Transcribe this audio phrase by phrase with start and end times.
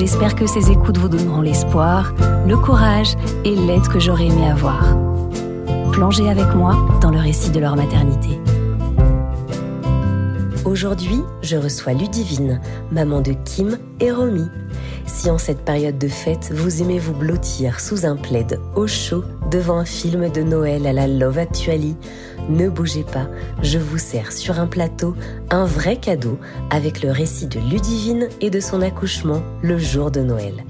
[0.00, 2.14] J'espère que ces écoutes vous donneront l'espoir,
[2.46, 4.96] le courage et l'aide que j'aurais aimé avoir.
[5.92, 8.40] Plongez avec moi dans le récit de leur maternité.
[10.64, 14.48] Aujourd'hui, je reçois Ludivine, maman de Kim et Romy.
[15.04, 19.22] Si en cette période de fête, vous aimez vous blottir sous un plaid au chaud
[19.50, 21.96] devant un film de Noël à la Love Actually,
[22.48, 23.28] ne bougez pas,
[23.62, 25.14] je vous sers sur un plateau
[25.50, 26.38] un vrai cadeau
[26.70, 30.64] avec le récit de Ludivine et de son accouchement le jour de Noël.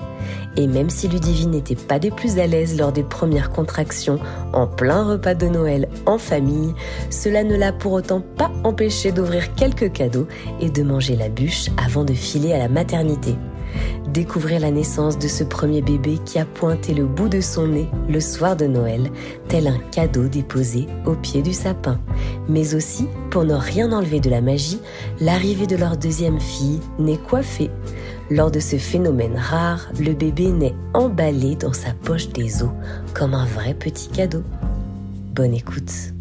[0.56, 4.19] Et même si Ludivine n'était pas des plus à l'aise lors des premières contractions
[4.53, 6.75] en plein repas de Noël en famille,
[7.11, 10.27] cela ne l'a pour autant pas empêché d'ouvrir quelques cadeaux
[10.61, 13.37] et de manger la bûche avant de filer à la maternité
[14.13, 17.89] découvrir la naissance de ce premier bébé qui a pointé le bout de son nez
[18.09, 19.11] le soir de Noël,
[19.49, 22.01] tel un cadeau déposé au pied du sapin.
[22.49, 24.81] Mais aussi, pour ne rien enlever de la magie,
[25.21, 27.71] l'arrivée de leur deuxième fille, née coiffée.
[28.31, 32.71] Lors de ce phénomène rare, le bébé naît emballé dans sa poche des os,
[33.15, 34.43] comme un vrai petit cadeau.
[35.34, 36.20] Bonne écoute.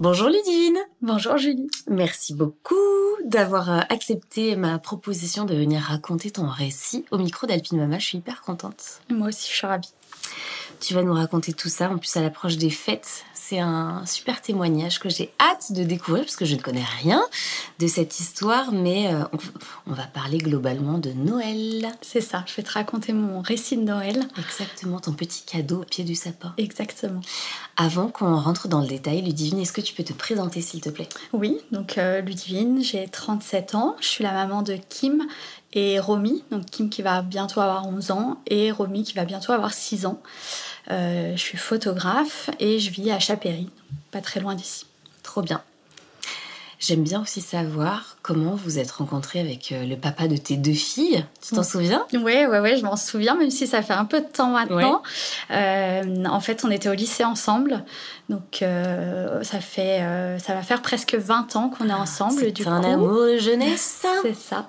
[0.00, 0.78] Bonjour Ludivine.
[1.02, 1.68] Bonjour Julie.
[1.86, 2.74] Merci beaucoup
[3.26, 7.98] d'avoir euh, accepté ma proposition de venir raconter ton récit au micro d'Alpine Mama.
[7.98, 9.02] Je suis hyper contente.
[9.10, 9.92] Moi aussi, je suis ravie.
[10.80, 13.26] Tu vas nous raconter tout ça, en plus à l'approche des fêtes.
[13.50, 17.20] C'est un super témoignage que j'ai hâte de découvrir parce que je ne connais rien
[17.80, 19.24] de cette histoire, mais euh,
[19.88, 21.88] on, va parler globalement de Noël.
[22.00, 24.28] C'est ça, je vais te raconter mon récit de Noël.
[24.38, 26.54] Exactement, ton petit cadeau au pied du sapin.
[26.58, 27.22] Exactement.
[27.76, 30.88] Avant qu'on rentre dans le détail, Ludivine, est-ce que tu peux te présenter s'il te
[30.88, 31.08] plaît?
[31.32, 35.26] Oui, donc euh, Ludivine, j'ai 37 ans, je suis la maman de Kim
[35.72, 39.50] et Romy, donc Kim qui va bientôt avoir 11 ans et Romy qui va bientôt
[39.50, 40.20] avoir 6 ans.
[40.90, 43.70] Euh, je suis photographe et je vis à Chapéry,
[44.10, 44.86] pas très loin d'ici.
[45.22, 45.62] Trop bien.
[46.80, 50.72] J'aime bien aussi savoir comment vous êtes rencontrés avec euh, le papa de tes deux
[50.72, 51.26] filles.
[51.46, 52.06] Tu t'en souviens?
[52.14, 55.02] Oui, ouais, ouais, je m'en souviens, même si ça fait un peu de temps maintenant.
[55.50, 57.84] Euh, en fait, on était au lycée ensemble.
[58.30, 60.02] Donc, ça, fait,
[60.38, 62.40] ça va faire presque 20 ans qu'on est ah, ensemble.
[62.40, 64.06] C'est un amour de jeunesse.
[64.22, 64.66] C'est ça.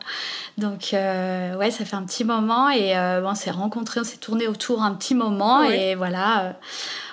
[0.58, 2.70] Donc, ouais, ça fait un petit moment.
[2.70, 2.94] Et
[3.24, 5.64] on s'est rencontrés, on s'est tourné autour un petit moment.
[5.64, 6.58] Et voilà,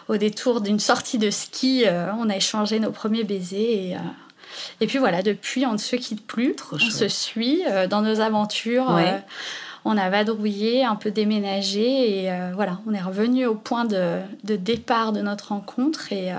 [0.08, 1.84] au détour d'une sortie de ski,
[2.18, 3.92] on a échangé nos premiers baisers.
[3.92, 3.96] Et
[4.80, 6.54] et puis voilà, depuis, on ne se quitte plus.
[6.72, 8.90] on se suit euh, dans nos aventures.
[8.96, 9.18] Euh,
[9.84, 14.20] on a vadrouillé, un peu déménagé et euh, voilà, on est revenu au point de,
[14.44, 16.32] départ de notre rencontre et,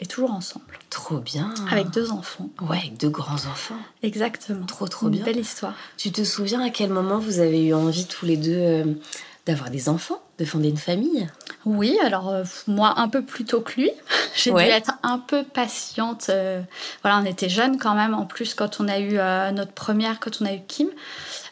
[0.00, 0.64] et, toujours ensemble.
[0.90, 1.52] Trop bien.
[1.70, 2.48] Avec deux enfants.
[2.60, 3.78] Ouais, avec deux grands enfants.
[4.02, 4.66] Exactement.
[4.66, 5.24] Trop, trop bien.
[5.24, 5.74] belle histoire.
[5.96, 8.98] Tu te souviens à quel moment vous avez eu envie tous les deux
[9.46, 11.28] d'avoir des enfants, de fonder une famille
[11.64, 12.34] Oui, alors
[12.66, 13.90] moi un peu plus tôt que lui.
[14.36, 16.26] J'ai dû être un peu patiente.
[16.28, 16.60] Euh,
[17.02, 18.14] voilà, on était jeunes quand même.
[18.14, 20.88] En plus, quand on a eu euh, notre première, quand on a eu Kim.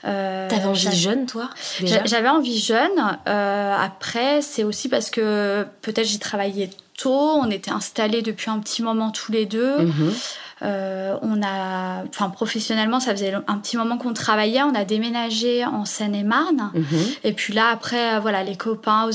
[0.04, 1.49] Euh, T'avais envie jeune, toi
[1.81, 2.99] J'avais envie jeune.
[3.25, 7.38] après, c'est aussi parce que peut-être j'ai travaillé tôt.
[7.41, 9.88] On était installés depuis un petit moment tous les deux.
[10.65, 11.19] Mhm.
[11.23, 14.63] on a, enfin professionnellement, ça faisait un petit moment qu'on travaillait.
[14.63, 16.71] On a déménagé en Seine-et-Marne.
[16.75, 16.85] Mhm.
[17.25, 19.11] Et puis là, après, voilà, les copains,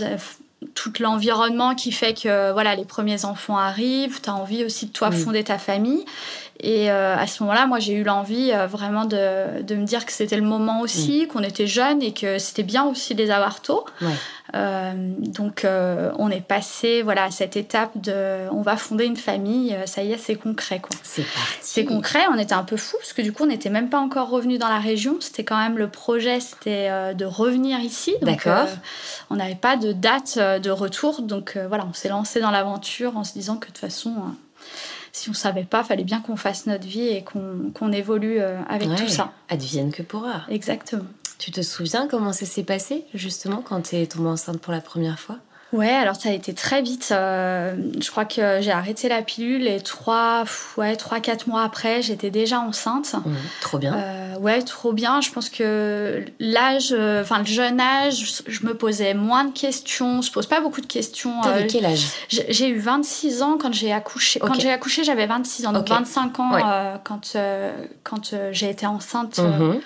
[0.75, 4.91] tout l'environnement qui fait que voilà les premiers enfants arrivent, tu as envie aussi de
[4.91, 6.05] toi fonder ta famille.
[6.61, 10.05] Et euh, à ce moment-là, moi j'ai eu l'envie euh, vraiment de, de, me dire
[10.05, 13.31] que c'était le moment aussi, qu'on était jeunes et que c'était bien aussi de les
[13.31, 13.85] avoir tôt.
[14.55, 15.65] Euh, donc
[16.17, 20.11] on est passé voilà à cette étape de on va fonder une famille, ça y
[20.11, 20.89] est c'est concret quoi.
[21.03, 21.23] C'est
[21.61, 23.99] C'est concret, on était un peu fou parce que du coup on n'était même pas
[23.99, 28.15] encore revenu dans la région, c'était quand même le projet c'était de revenir ici.
[28.21, 28.67] D'accord.
[29.29, 33.23] on n'avait pas de date de retour donc voilà on s'est lancé dans l'aventure en
[33.23, 34.15] se disant que de toute façon
[35.11, 38.89] si on savait pas, fallait bien qu'on fasse notre vie et qu'on évolue euh, avec
[38.95, 39.33] tout ça.
[39.49, 40.43] Advienne que pourra.
[40.49, 41.05] Exactement.
[41.37, 44.81] Tu te souviens comment ça s'est passé justement quand tu es tombée enceinte pour la
[44.81, 45.37] première fois?
[45.71, 47.09] Ouais, alors ça a été très vite.
[47.11, 50.43] Euh, je crois que j'ai arrêté la pilule et trois,
[50.77, 53.13] ouais, trois, quatre mois après, j'étais déjà enceinte.
[53.13, 53.93] Mmh, trop bien.
[53.93, 55.21] Euh, ouais, trop bien.
[55.21, 60.23] Je pense que l'âge, euh, enfin le jeune âge, je me posais moins de questions.
[60.23, 61.41] Je pose pas beaucoup de questions.
[61.41, 62.07] T'avais quel âge?
[62.29, 64.39] J'ai eu 26 ans quand j'ai accouché.
[64.39, 66.51] Quand j'ai accouché, j'avais 26 ans, donc 25 ans
[67.03, 67.35] quand
[68.03, 69.37] quand j'ai été enceinte.
[69.37, 69.79] Mmh.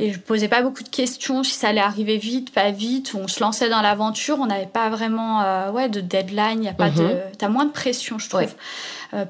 [0.00, 3.14] Et je posais pas beaucoup de questions si ça allait arriver vite, pas vite.
[3.14, 4.38] On se lançait dans l'aventure.
[4.40, 6.62] On n'avait pas vraiment ouais, de deadline.
[6.62, 7.02] Y a pas de...
[7.02, 7.20] Mhm.
[7.36, 8.54] T'as moins de pression, je trouve.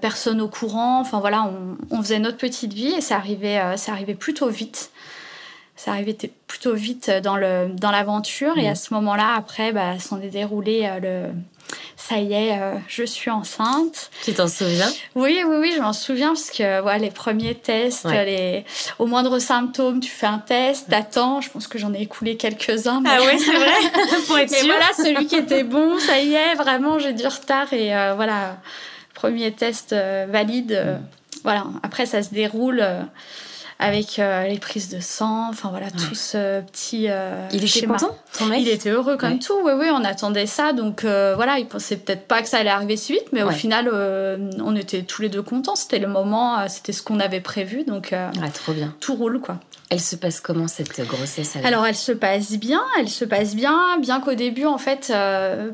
[0.00, 1.00] personne au courant.
[1.00, 4.90] Enfin voilà, on, on, faisait notre petite vie et ça arrivait, ça arrivait plutôt vite
[5.78, 6.16] ça arrivait
[6.48, 10.90] plutôt vite dans le dans l'aventure et à ce moment-là après bah s'en est déroulé
[11.00, 11.28] le
[11.96, 14.10] ça y est, euh, je suis enceinte.
[14.24, 14.88] Tu t'en souviens?
[15.14, 18.64] Oui, oui, oui, je m'en souviens parce que voilà, les premiers tests, les...
[18.98, 21.40] au moindre symptôme, tu fais un test, t'attends.
[21.40, 23.02] Je pense que j'en ai écoulé quelques-uns.
[23.06, 23.72] Ah oui, c'est vrai
[24.26, 27.72] Pour être mais voilà, celui qui était bon, ça y est, vraiment, j'ai du retard
[27.72, 28.56] et euh, voilà,
[29.14, 31.00] premier test euh, valide.
[31.42, 32.84] Voilà, après, ça se déroule
[33.80, 38.16] avec euh, les prises de sang, enfin voilà, tout ce petit euh, Il était content,
[38.36, 41.60] ton mec Il était heureux comme tout, oui, oui, on attendait ça, donc euh, voilà,
[41.60, 43.88] il pensait peut-être pas que ça allait arriver si vite, mais au final,
[44.60, 48.14] on était tous les deux contents, c'était le moment, c'était ce qu'on avait prévu, donc
[48.54, 48.94] trop bien.
[49.00, 49.58] tout roule, quoi.
[49.90, 53.98] Elle se passe comment cette grossesse alors, elle se passe bien, elle se passe bien,
[54.00, 55.12] bien qu'au début, en fait,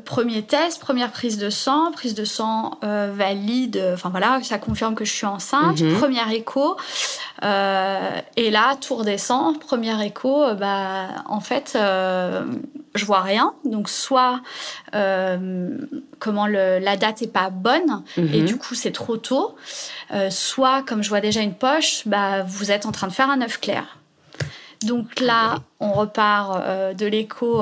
[0.05, 5.05] premier test, première prise de sang, prise de sang valide, enfin voilà, ça confirme que
[5.05, 5.95] je suis enceinte, mhm.
[5.95, 6.77] première écho.
[7.43, 12.45] Euh, et là, tour descend, premier écho, euh, bah, en fait, euh,
[12.95, 13.53] je vois rien.
[13.65, 14.41] Donc, soit
[16.19, 18.45] comment la date est pas bonne et mhm.
[18.45, 19.55] du coup c'est trop tôt,
[20.29, 23.41] soit comme je vois déjà une poche, bah, vous êtes en train de faire un
[23.41, 23.97] œuf clair.
[24.83, 27.61] Donc là, ah on repart de l'écho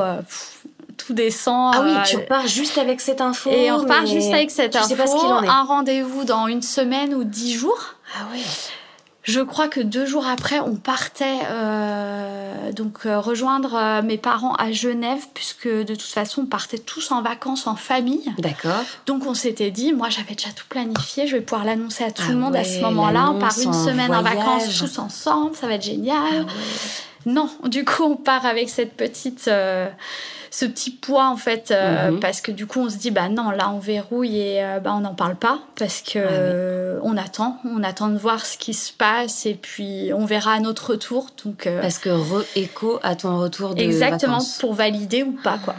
[0.97, 1.73] tout descend.
[1.75, 3.49] Ah oui, tu repars juste avec cette info.
[3.49, 4.87] Et on repart juste avec cette info.
[4.87, 5.47] Sais pas ce qu'il en est.
[5.47, 7.95] Un rendez-vous dans une semaine ou dix jours.
[8.15, 8.43] Ah oui.
[9.23, 14.53] Je crois que deux jours après, on partait euh, donc euh, rejoindre euh, mes parents
[14.55, 18.33] à Genève, puisque de toute façon, on partait tous en vacances en famille.
[18.39, 18.83] D'accord.
[19.05, 22.23] Donc on s'était dit, moi j'avais déjà tout planifié, je vais pouvoir l'annoncer à tout
[22.27, 23.31] le ah monde à ce moment-là.
[23.31, 26.45] On part une semaine en vacances tous ensemble, ça va être génial.
[26.45, 26.51] Ah
[27.25, 29.49] non, du coup, on part avec cette petite
[30.53, 32.19] ce petit poids en fait euh, mhm.
[32.19, 34.93] parce que du coup on se dit bah non là on verrouille et euh, bah
[34.95, 37.57] on n'en parle pas parce que ah on attend.
[37.65, 41.31] On attend de voir ce qui se passe et puis on verra à notre retour.
[41.43, 45.73] Donc euh, parce que re-écho à ton retour de exactement pour valider ou pas quoi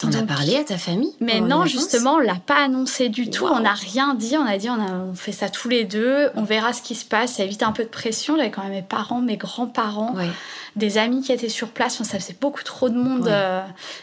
[0.00, 3.44] T'en as parlé à ta famille Mais non, justement, on l'a pas annoncé du tout.
[3.44, 4.34] On n'a rien dit.
[4.38, 6.30] On a dit, on, a, on fait ça tous les deux.
[6.36, 7.34] On verra ce qui se passe.
[7.34, 8.36] Ça évite un peu de pression.
[8.36, 10.14] J'avais quand même mes parents, mes grands-parents,
[10.74, 12.02] des amis qui étaient sur place.
[12.02, 13.28] ça faisait beaucoup trop de monde.
[13.28, 13.60] Euh,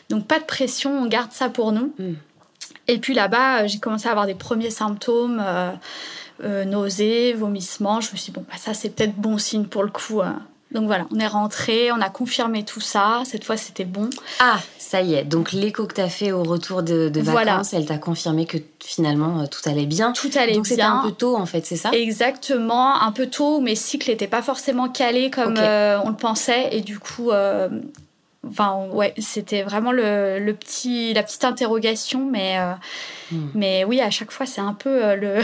[0.09, 0.91] donc pas de pression.
[1.01, 1.91] On garde ça pour nous.
[1.97, 2.13] Hmm.
[2.87, 5.43] Et puis là-bas, euh, j'ai commencé à avoir des premiers symptômes.
[6.43, 7.99] Euh, nausées, vomissements.
[7.99, 10.21] Je me suis dit, bon, bah, ça c'est peut-être bon signe pour le coup.
[10.21, 10.43] Hein.
[10.77, 13.23] Donc voilà, on est rentré, on a confirmé tout ça.
[13.25, 14.11] Cette fois, c'était bon.
[14.39, 15.23] Ah, ça y est.
[15.23, 19.39] Donc l'écho que tu as fait au retour de, vacances, elle t'a confirmé que finalement
[19.39, 20.11] euh, tout allait bien.
[20.11, 20.57] Tout allait bien.
[20.57, 21.89] Donc c'était un peu tôt en fait, c'est ça?
[21.93, 23.59] Exactement, un peu tôt.
[23.59, 27.31] Mes cycles n'étaient pas forcément calés comme euh, on le pensait et du coup.
[27.31, 27.69] Euh,
[28.49, 32.57] enfin, ouais, c'était vraiment le, le, petit, la petite interrogation, mais
[33.31, 33.47] Hmm.
[33.53, 35.41] Mais oui, à chaque fois, c'est un peu euh, le,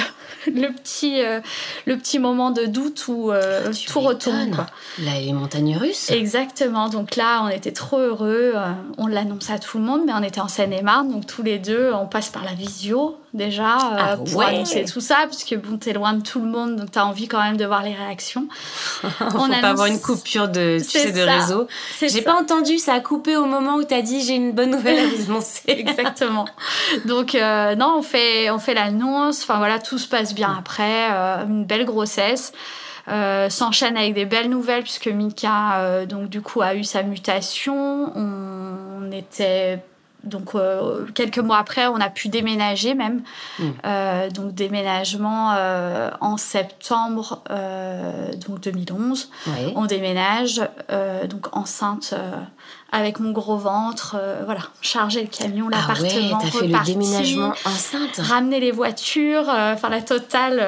[0.51, 1.39] le, petit, euh,
[1.85, 4.51] le petit moment de doute où euh, tout retourne.
[4.55, 4.67] Quoi.
[4.99, 6.09] les montagnes russes.
[6.09, 6.89] Exactement.
[6.89, 8.53] Donc là, on était trop heureux.
[8.97, 11.11] on l'annonce à tout le monde, mais on était en Seine-et-Marne.
[11.11, 15.17] Donc tous les deux, on passe par la visio déjà ah pour annoncer tout ça,
[15.23, 17.65] parce que bon, t'es loin de tout le monde, donc t'as envie quand même de
[17.65, 18.47] voir les réactions.
[19.03, 21.67] on Faut pas avoir une coupure de, tu sais, de réseau.
[21.99, 24.99] J'ai pas entendu, ça a coupé au moment où t'as dit j'ai une bonne nouvelle
[24.99, 25.61] à vous annoncer.
[25.67, 26.45] Exactement.
[27.05, 29.41] Donc euh, non, on fait, on fait l'annonce.
[29.43, 31.11] Enfin voilà, tout se passe bien après.
[31.11, 32.53] Euh, une belle grossesse.
[33.09, 38.11] Euh, s'enchaîne avec des belles nouvelles puisque Mika donc du coup a eu sa mutation.
[38.15, 39.79] On était
[40.23, 40.53] donc
[41.13, 43.21] quelques mois après, on a pu déménager même.
[43.59, 43.71] Hmm.
[44.33, 45.55] donc déménagement
[46.21, 47.43] en septembre
[48.47, 49.29] donc 2011.
[49.75, 50.61] On déménage
[51.29, 52.15] donc enceinte
[52.93, 56.85] avec mon gros ventre, euh, voilà, charger le camion, ah l'appartement, ah ouais, fait le
[56.85, 60.59] déménagement enceinte, ramener les voitures, euh, enfin la totale.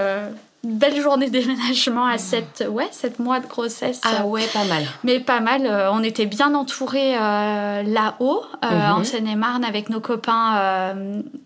[0.65, 4.01] Euh, belle journée déménagement à 7 ouais, sept mois de grossesse.
[4.03, 4.84] Ah ouais, pas mal.
[5.03, 5.69] Mais pas mal.
[5.91, 9.03] on était bien entourés là-haut, en mhm.
[9.03, 10.95] Seine-et-Marne, avec nos copains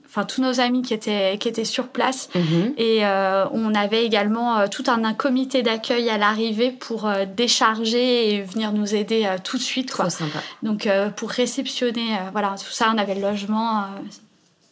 [0.09, 2.73] enfin tous nos amis qui étaient qui étaient sur place mhm.
[2.77, 8.33] et euh, on avait également euh, tout un, comité d'accueil à l'arrivée pour euh, décharger
[8.33, 10.09] et venir nous aider tout de suite quoi.
[10.09, 10.39] sympa.
[10.63, 13.85] Donc pour réceptionner voilà tout ça on avait le logement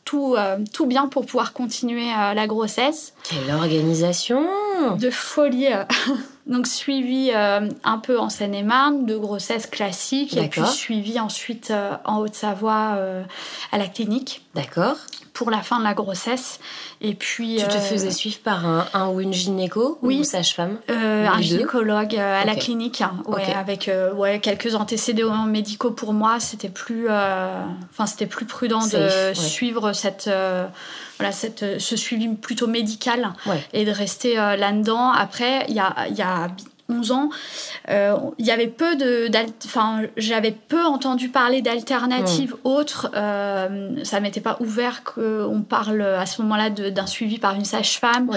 [0.08, 0.36] tout,
[0.72, 3.14] tout bien pour pouvoir continuer la grossesse.
[3.24, 4.48] Quelle organisation
[4.98, 5.68] De folie
[6.48, 11.74] Donc suivi un peu en Seine-et-Marne, de grossesse classique, et puis suivi ensuite
[12.06, 12.98] en Haute-Savoie
[13.72, 14.46] à la clinique.
[14.56, 14.96] D'accord.
[15.34, 16.60] Pour la fin de la grossesse.
[17.02, 20.78] Et puis, tu te faisais suivre par un, ou une gynéco oui, ou sage-femme?
[20.88, 26.40] Un gynécologue à la clinique, hein, ouais, avec ouais, quelques antécédents médicaux pour moi.
[26.40, 30.30] C'était plus, enfin, c'était plus prudent de suivre cette
[31.18, 33.34] voilà, cette, ce suivi plutôt médical
[33.74, 35.12] et de rester euh, là-dedans.
[35.12, 36.50] Après, il y a, y a
[36.90, 37.30] 11 ans,
[37.90, 39.30] euh, il y avait peu de,
[39.66, 43.12] enfin, j'avais peu entendu parler d'alternatives autres.
[43.14, 48.30] Euh, ça m'était pas ouvert qu'on parle à ce moment-là d'un suivi par une sage-femme.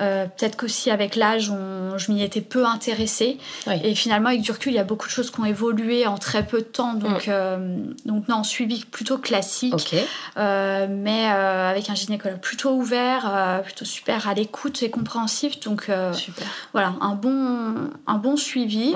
[0.00, 1.52] Euh, peut-être qu'aussi avec l'âge,
[1.96, 3.38] je m'y étais peu intéressée.
[3.84, 6.16] Et finalement, avec du recul, il y a beaucoup de choses qui ont évolué en
[6.16, 6.94] très peu de temps.
[6.94, 7.30] Donc, hmm.
[7.30, 7.76] euh,
[8.06, 9.94] donc non, suivi plutôt classique,
[10.36, 15.60] mais avec un gynécologue plutôt ouvert, plutôt super à l'écoute et compréhensif.
[15.60, 15.90] Donc
[16.72, 18.94] voilà, un bon un bon suivi,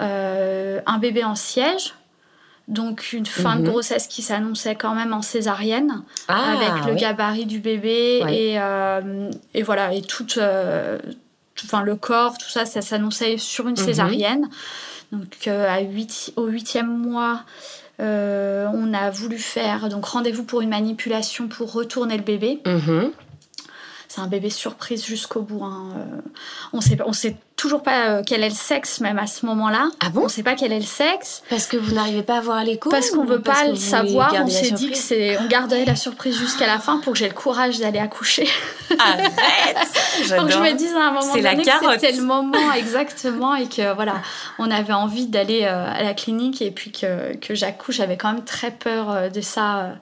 [0.00, 1.94] euh, un bébé en siège,
[2.68, 3.68] donc une fin de mhm.
[3.68, 9.30] grossesse qui s'annonçait quand même en césarienne, ah, avec le gabarit du bébé et, euh,
[9.54, 10.98] et, voilà, et tout, euh,
[11.64, 13.84] enfin, le corps, tout ça, ça s'annonçait sur une mhm.
[13.84, 14.48] césarienne.
[15.10, 17.42] Donc à 8, au huitième mois,
[17.98, 22.60] on a voulu faire donc rendez-vous pour une manipulation pour retourner le bébé.
[22.64, 23.12] Mhm
[24.08, 25.64] c'est un bébé surprise jusqu'au bout.
[25.64, 25.88] Hein.
[26.74, 29.88] On sait, on sait toujours pas euh, quel est le sexe même à ce moment-là.
[30.00, 31.44] Ah bon On sait pas quel est le sexe.
[31.48, 34.34] Parce que vous n'arrivez pas à voir l'écho Parce qu'on veut pas le savoir.
[34.34, 37.28] On s'est dit que c'est, on garderait la surprise jusqu'à la fin pour que j'ai
[37.28, 38.48] le courage d'aller accoucher.
[38.98, 39.32] Arrête
[40.36, 43.68] Pour que je me dise à un moment donné que c'était le moment exactement et
[43.68, 44.14] que voilà,
[44.58, 47.96] on avait envie d'aller euh, à la clinique et puis que, que j'accouche.
[47.96, 49.92] J'avais quand même très peur de ça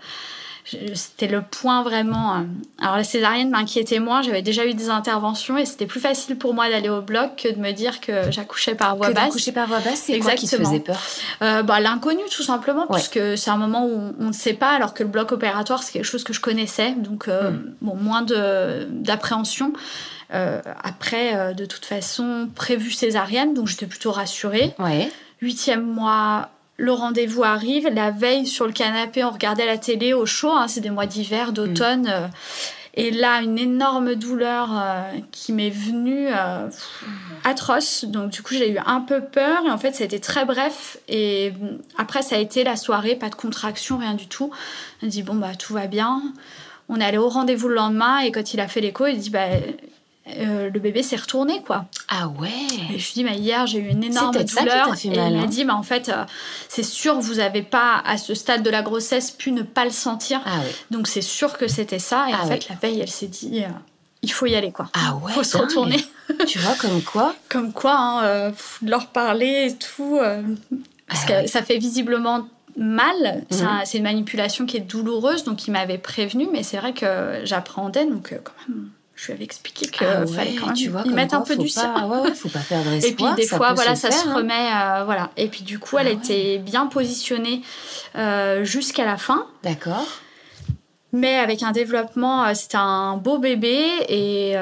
[0.95, 2.37] c'était le point vraiment.
[2.37, 2.41] Euh,
[2.81, 6.55] alors la césarienne m'inquiétait moins, j'avais déjà eu des interventions et c'était plus facile pour
[6.55, 9.29] moi d'aller au bloc que de me dire que j'accouchais par voie que basse.
[9.29, 11.01] Accoucher par voie basse, c'est quoi qui te faisait peur?
[11.43, 14.71] Euh, bah, L'inconnu tout simplement, parce que c'est un moment où on ne sait pas,
[14.71, 17.75] alors que le bloc opératoire c'est quelque chose que je connaissais, donc euh, hmm.
[17.83, 19.73] bon, moins d'appréhension.
[20.31, 24.75] après, de toute façon, prévu césarienne, donc j'étais plutôt rassurée.
[24.79, 25.11] Ouais.
[25.41, 26.51] Huitième mois,
[26.81, 27.89] le rendez-vous arrive.
[27.89, 30.51] La veille, sur le canapé, on regardait la télé au chaud.
[30.51, 32.09] Hein, c'est des mois d'hiver, d'automne.
[32.09, 32.27] Euh,
[32.95, 36.69] et là, une énorme douleur euh, qui m'est venue euh,
[37.45, 38.05] atroce.
[38.07, 39.63] Donc, du coup, j'ai eu un peu peur.
[39.67, 40.97] Et en fait, ça a été très bref.
[41.09, 41.53] Et
[41.99, 44.51] après, ça a été la soirée, pas de contraction, rien du tout.
[45.03, 46.23] On dit, bon, bah, tout va bien.
[46.89, 48.21] On est allé au rendez-vous le lendemain.
[48.21, 49.49] Et quand il a fait l'écho, il dit, bah,
[50.29, 51.87] euh, le bébé s'est retourné quoi.
[52.09, 52.51] Ah ouais.
[52.93, 55.47] Et je lui dis mais hier j'ai eu une énorme douleur et il m'a hein.
[55.47, 56.25] dit bah en fait euh,
[56.69, 59.91] c'est sûr vous n'avez pas à ce stade de la grossesse pu ne pas le
[59.91, 60.41] sentir.
[60.45, 60.61] Ah
[60.91, 63.65] Donc c'est sûr que c'était ça et en ah fait la veille elle s'est dit
[63.65, 63.69] euh,
[64.23, 64.91] il faut y aller quoi.
[64.93, 65.33] Ah ouais.
[65.33, 66.05] Faut se retourner.
[66.47, 70.19] tu vois comme quoi Comme quoi hein, leur parler et tout
[71.09, 72.47] parce ah que ça fait visiblement
[72.77, 73.45] mal.
[73.51, 73.81] Mhm.
[73.85, 78.07] C'est une manipulation qui est douloureuse, donc il m'avait prévenu, mais c'est vrai que j'appréhendais,
[78.07, 81.11] donc quand même, je lui avais expliqué qu'il ah fallait quand même tu vois, y
[81.11, 82.09] mettre un peu du sang.
[82.09, 83.33] Ouais, faut pas perdre espoir.
[83.33, 84.35] Et puis des fois, voilà, ça se hein.
[84.35, 85.31] remet, euh, voilà.
[85.37, 87.61] Et puis du coup, elle ah était bien positionnée
[88.17, 89.47] euh, jusqu'à la fin.
[89.63, 90.07] D'accord.
[91.13, 94.55] Mais avec un développement, euh, c'était un beau bébé et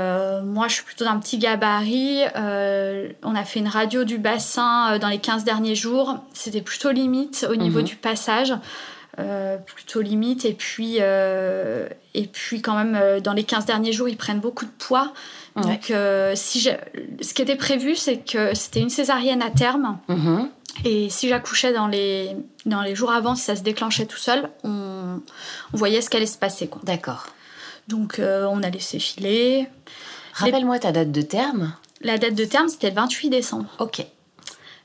[0.44, 2.22] moi je suis plutôt d'un petit gabarit.
[2.34, 6.18] on a fait une radio du bassin dans les 15 derniers jours.
[6.32, 7.84] C'était plutôt limite au niveau mhm.
[7.84, 8.52] du passage.
[9.18, 10.44] Euh, plutôt limite.
[10.44, 14.38] Et puis, euh, et puis quand même, euh, dans les 15 derniers jours, ils prennent
[14.38, 15.12] beaucoup de poids.
[15.56, 15.92] Donc,
[16.36, 19.98] si ce qui était prévu, c'est que c'était une césarienne à terme.
[20.08, 20.48] Mm-hmm.
[20.84, 24.50] Et si j'accouchais dans les, dans les jours avant, si ça se déclenchait tout seul,
[24.62, 25.20] on,
[25.72, 26.70] on voyait ce qu'allait se passer.
[26.84, 27.26] D'accord.
[27.88, 29.66] Donc, on a laissé filer.
[30.34, 31.74] Rappelle-moi ta date de terme.
[32.02, 33.68] La date de terme, c'était le 28 décembre.
[33.80, 34.06] Ok.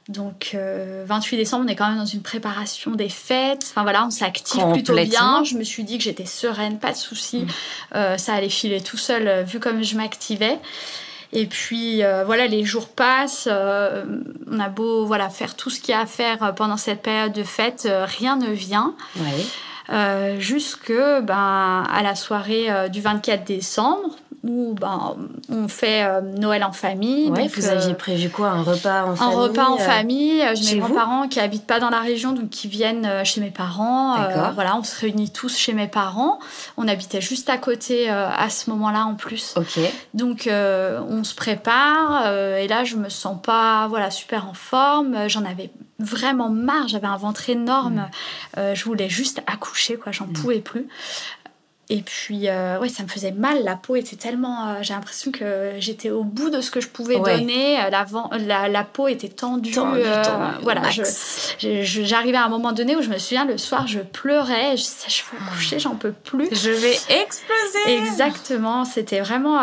[0.09, 3.65] Donc, 28 euh, décembre, on est quand même dans une préparation des fêtes.
[3.69, 5.43] Enfin voilà, on s'active plutôt bien.
[5.45, 7.39] Je me suis dit que j'étais sereine, pas de souci.
[7.39, 7.47] Mm.
[7.95, 10.59] Euh, ça allait filer tout seul, euh, vu comme je m'activais.
[11.31, 13.47] Et puis voilà, les jours passent.
[13.47, 17.33] on a beau voilà faire tout ce qu'il y a à faire pendant cette période
[17.33, 18.93] de fête, rien ne vient.
[19.17, 20.39] Ouais.
[20.39, 25.15] jusque ben, à la soirée du 24 décembre où ben,
[25.49, 27.29] on fait euh, Noël en famille.
[27.29, 30.43] Ouais, vous aviez euh, prévu quoi Un repas en famille Un repas en euh, famille.
[30.55, 34.17] J'ai mes grands-parents qui habitent pas dans la région, donc qui viennent chez mes parents.
[34.53, 36.39] voilà, on se réunit tous chez mes parents.
[36.75, 39.53] On habitait juste à côté à ce moment-là en plus.
[39.55, 39.79] Ok.
[40.13, 42.27] Donc on se prépare.
[42.27, 45.29] et là, je me sens pas voilà super en forme.
[45.29, 46.89] J'en avais vraiment marre.
[46.89, 48.07] J'avais un ventre énorme.
[48.57, 48.73] Mm.
[48.73, 50.11] je voulais juste accoucher, quoi.
[50.11, 50.33] J'en mm.
[50.33, 50.87] pouvais plus.
[51.89, 53.61] Et puis, euh, ouais, ça me faisait mal.
[53.63, 54.69] La peau était tellement.
[54.69, 57.75] Euh, j'ai l'impression que j'étais au bout de ce que je pouvais donner.
[57.91, 58.05] La,
[58.39, 59.73] la, la, peau était tendue.
[59.77, 60.23] Euh,
[60.61, 60.83] voilà.
[61.59, 64.77] J'arrivais à un moment donné où je me souviens, le soir, je pleurais.
[64.77, 66.47] Je disais, je veux coucher, j'en peux plus.
[66.53, 67.97] Je vais exploser.
[67.97, 68.85] Exactement.
[68.85, 69.59] C'était vraiment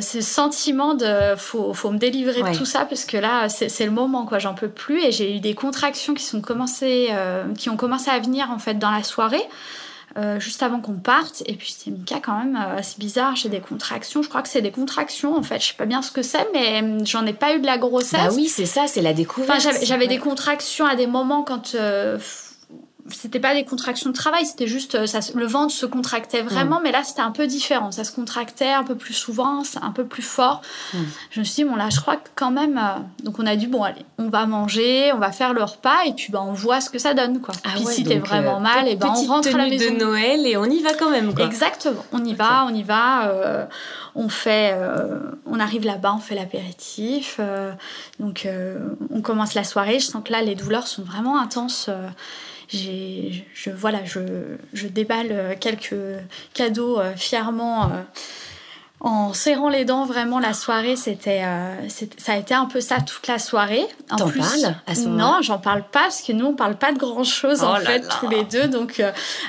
[0.00, 1.36] ce sentiment de.
[1.36, 4.38] Faut, faut me délivrer de tout ça parce que là, c'est le moment, quoi.
[4.38, 5.04] J'en peux plus.
[5.04, 7.10] Et j'ai eu des contractions qui, sont commencées,
[7.58, 9.46] qui ont commencé à venir, en fait, dans la soirée.
[10.18, 11.44] Euh, juste avant qu'on parte.
[11.46, 14.20] Et puis c'est Mika quand même, euh, c'est bizarre, j'ai des contractions.
[14.20, 15.60] Je crois que c'est des contractions en fait.
[15.60, 17.78] Je sais pas bien ce que c'est, mais hum, j'en ai pas eu de la
[17.78, 18.12] grossesse.
[18.12, 19.60] Bah oui, c'est ça, c'est la découverte.
[19.82, 22.18] j'avais des contractions à des moments quand euh,
[23.10, 26.80] c'était pas des contractions de travail, c'était juste euh, ça, le ventre se contractait vraiment,
[26.80, 26.82] mm.
[26.84, 27.90] mais là c'était un peu différent.
[27.90, 30.62] Ça se contractait un peu plus souvent, un peu plus fort.
[30.92, 30.98] Mm.
[31.30, 32.78] Je me suis dit bon là, je crois que quand même.
[32.78, 36.04] Euh, donc on a dit bon allez, on va manger, on va faire le repas
[36.06, 37.54] et puis ben on voit ce que ça donne quoi.
[37.64, 39.94] Ah puis si t'es vraiment euh, mal, et ben on rentre à la maison.
[39.94, 41.46] de Noël et on y va quand même quoi.
[41.46, 43.68] Exactement, on y va, on y va.
[44.14, 44.76] on fait,
[45.46, 47.40] on arrive là-bas, on fait l'apéritif.
[48.18, 48.48] donc
[49.10, 49.98] on commence la soirée.
[49.98, 51.90] Je sens que là les douleurs sont vraiment intenses
[52.68, 54.20] je, voilà, je,
[54.72, 55.94] je, déballe euh, quelques
[56.54, 58.02] cadeaux euh, fièrement euh,
[59.00, 61.44] en serrant les dents, vraiment, la soirée, c'était,
[62.16, 63.86] ça a été un peu ça toute la soirée.
[64.08, 66.90] T'en parles à ce moment Non, j'en parle pas parce que nous, on parle pas
[66.90, 68.66] de grand chose en oh fait, tous les deux.
[68.66, 69.00] Donc,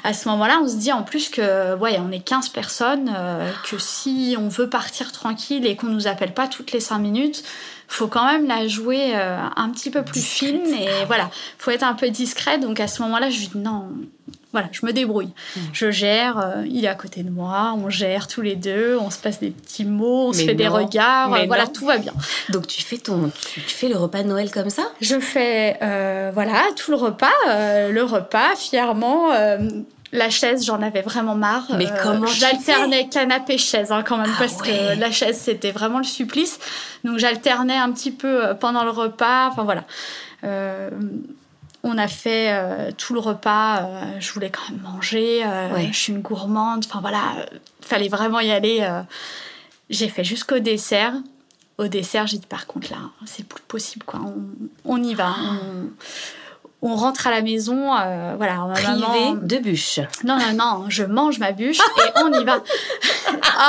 [0.04, 3.12] à ce moment-là, on se dit en plus que, ouais, on est 15 personnes,
[3.68, 7.44] que si on veut partir tranquille et qu'on nous appelle pas toutes les 5 minutes,
[7.90, 11.84] faut quand même la jouer euh, un petit peu plus fine et voilà, faut être
[11.84, 12.60] un peu discret.
[12.60, 13.90] Donc à ce moment-là, je lui dis non,
[14.52, 15.32] voilà, je me débrouille.
[15.56, 15.60] Hmm.
[15.74, 19.10] Je gère, euh, il est à côté de moi, on gère tous les deux, on
[19.10, 22.14] se passe des petits mots, on se fait des regards, voilà, tout va bien.
[22.50, 24.84] Donc tu fais ton, tu, fais le repas de Noël comme ça?
[25.02, 29.32] Je fais, euh, voilà, tout le repas, le repas fièrement
[30.12, 31.68] la chaise, j'en avais vraiment marre.
[31.78, 36.00] Mais euh, comment J'alternais canapé-chaise hein, quand même, ah parce que la chaise, c'était vraiment
[36.00, 36.60] le supplice.
[37.04, 39.50] Donc j'alternais un petit peu euh, pendant le repas.
[39.50, 39.84] Enfin voilà.
[40.44, 40.90] Euh,
[41.84, 43.90] on a fait tout le repas.
[44.20, 45.46] je voulais quand même manger.
[45.78, 46.84] Je suis une gourmande.
[46.86, 47.22] Enfin voilà,
[47.80, 48.86] fallait vraiment y aller.
[49.90, 51.14] J'ai fait jusqu'au dessert.
[51.78, 54.20] Au dessert, j'ai dit par contre là, c'est plus possible quoi.
[54.84, 55.34] On, y va.
[55.40, 55.90] On,
[56.82, 59.36] on rentre à la maison, euh, voilà, maman...
[59.36, 60.00] de bûche.
[60.24, 62.64] Non, non, non, je mange ma bûche et on y va.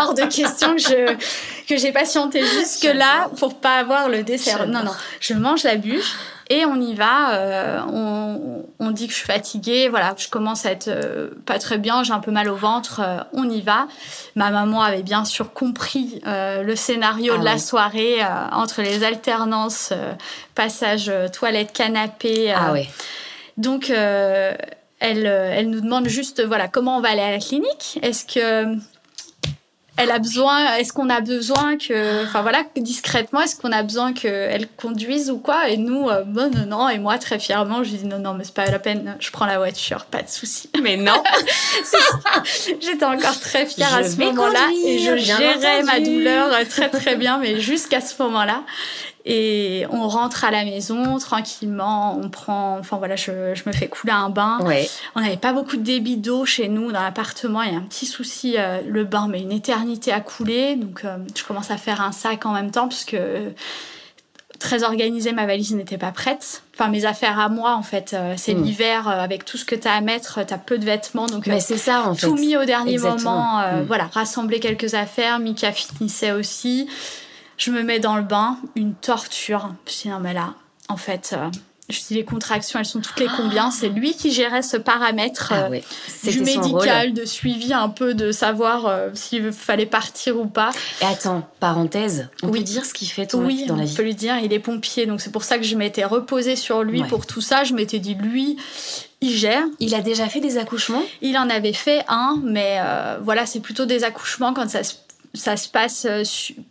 [0.01, 1.17] Hors de question que je
[1.69, 4.67] que j'ai patienté jusque là pour pas avoir le dessert.
[4.67, 6.15] Non, non, je mange la bûche
[6.51, 7.35] et on y va.
[7.35, 11.61] Euh, on, on, dit que je suis fatiguée, voilà, je commence à être euh, pas
[11.61, 13.01] très bien, j'ai un peu mal au ventre.
[13.03, 13.87] Euh, on y va.
[14.35, 18.19] Ma maman avait bien sûr compris le scénario de ah la soirée
[18.53, 19.93] entre les alternances,
[20.55, 22.53] passage toilette canapé.
[22.53, 22.89] ah ouais.
[23.57, 24.57] Donc elle,
[24.99, 27.99] elle nous demande juste voilà comment on va aller à la clinique?
[28.03, 28.77] Est-ce que
[30.01, 34.13] elle a besoin, est-ce qu'on a besoin que, enfin voilà, discrètement, est-ce qu'on a besoin
[34.13, 35.69] qu'elle conduise ou quoi?
[35.69, 36.89] Et nous, euh, bon, non, non.
[36.89, 39.47] Et moi, très fièrement, je dis non, non, mais c'est pas la peine, je prends
[39.47, 40.71] la voiture, pas de souci.
[40.83, 41.23] Mais non
[42.81, 47.39] J'étais encore très fière à ce moment-là et je gérais ma douleur très très bien,
[47.39, 48.63] mais jusqu'à ce moment-là.
[49.27, 54.15] Et on rentre à la maison tranquillement, on prend, enfin voilà, je, me fais couler
[54.15, 54.59] un bain.
[55.15, 57.83] On n'avait pas beaucoup de débit d'eau chez nous dans l'appartement, il y a un
[57.83, 61.77] petit souci, euh, le bain met une éternité à couler, donc euh, je commence à
[61.77, 63.53] faire un sac en même temps parce que
[64.59, 66.63] très organisé, ma valise n'était pas prête.
[66.75, 68.63] Enfin, mes affaires à moi, en fait, euh, c'est hmm.
[68.63, 71.27] l'hiver avec tout ce que tu as à mettre, tu as peu de vêtements.
[71.27, 72.27] Donc, Mais c'est ça, en fait.
[72.27, 73.59] Tout mis au dernier moment.
[73.59, 73.85] Hmm.
[73.87, 75.39] Voilà, rassembler quelques affaires.
[75.41, 76.89] Mika finissait aussi.
[77.61, 79.75] Je me mets dans le bain, une torture.
[79.87, 80.55] Je dis non mais là,
[80.89, 81.51] en fait, euh,
[81.91, 83.71] je dis les contractions, elles sont toutes les combien.
[83.71, 88.33] C'est lui qui gérait ce paramètre ah euh, du médical, de suivi un peu, de
[88.33, 90.71] savoir euh, s'il fallait partir ou pas.
[91.03, 93.93] Et attends, parenthèse, on peut dire ce qu'il fait ton oui, dans la vie.
[93.93, 96.57] on peut lui dire, il est pompier, donc c'est pour ça que je m'étais reposée
[96.57, 97.65] sur lui pour tout ça.
[97.65, 98.57] Je m'étais dit, lui,
[99.21, 99.65] il gère.
[99.81, 101.03] Il a déjà fait des accouchements?
[101.21, 102.79] Il en avait fait un, mais
[103.21, 104.95] voilà, c'est plutôt des accouchements quand ça se
[105.35, 106.25] ça se passe euh,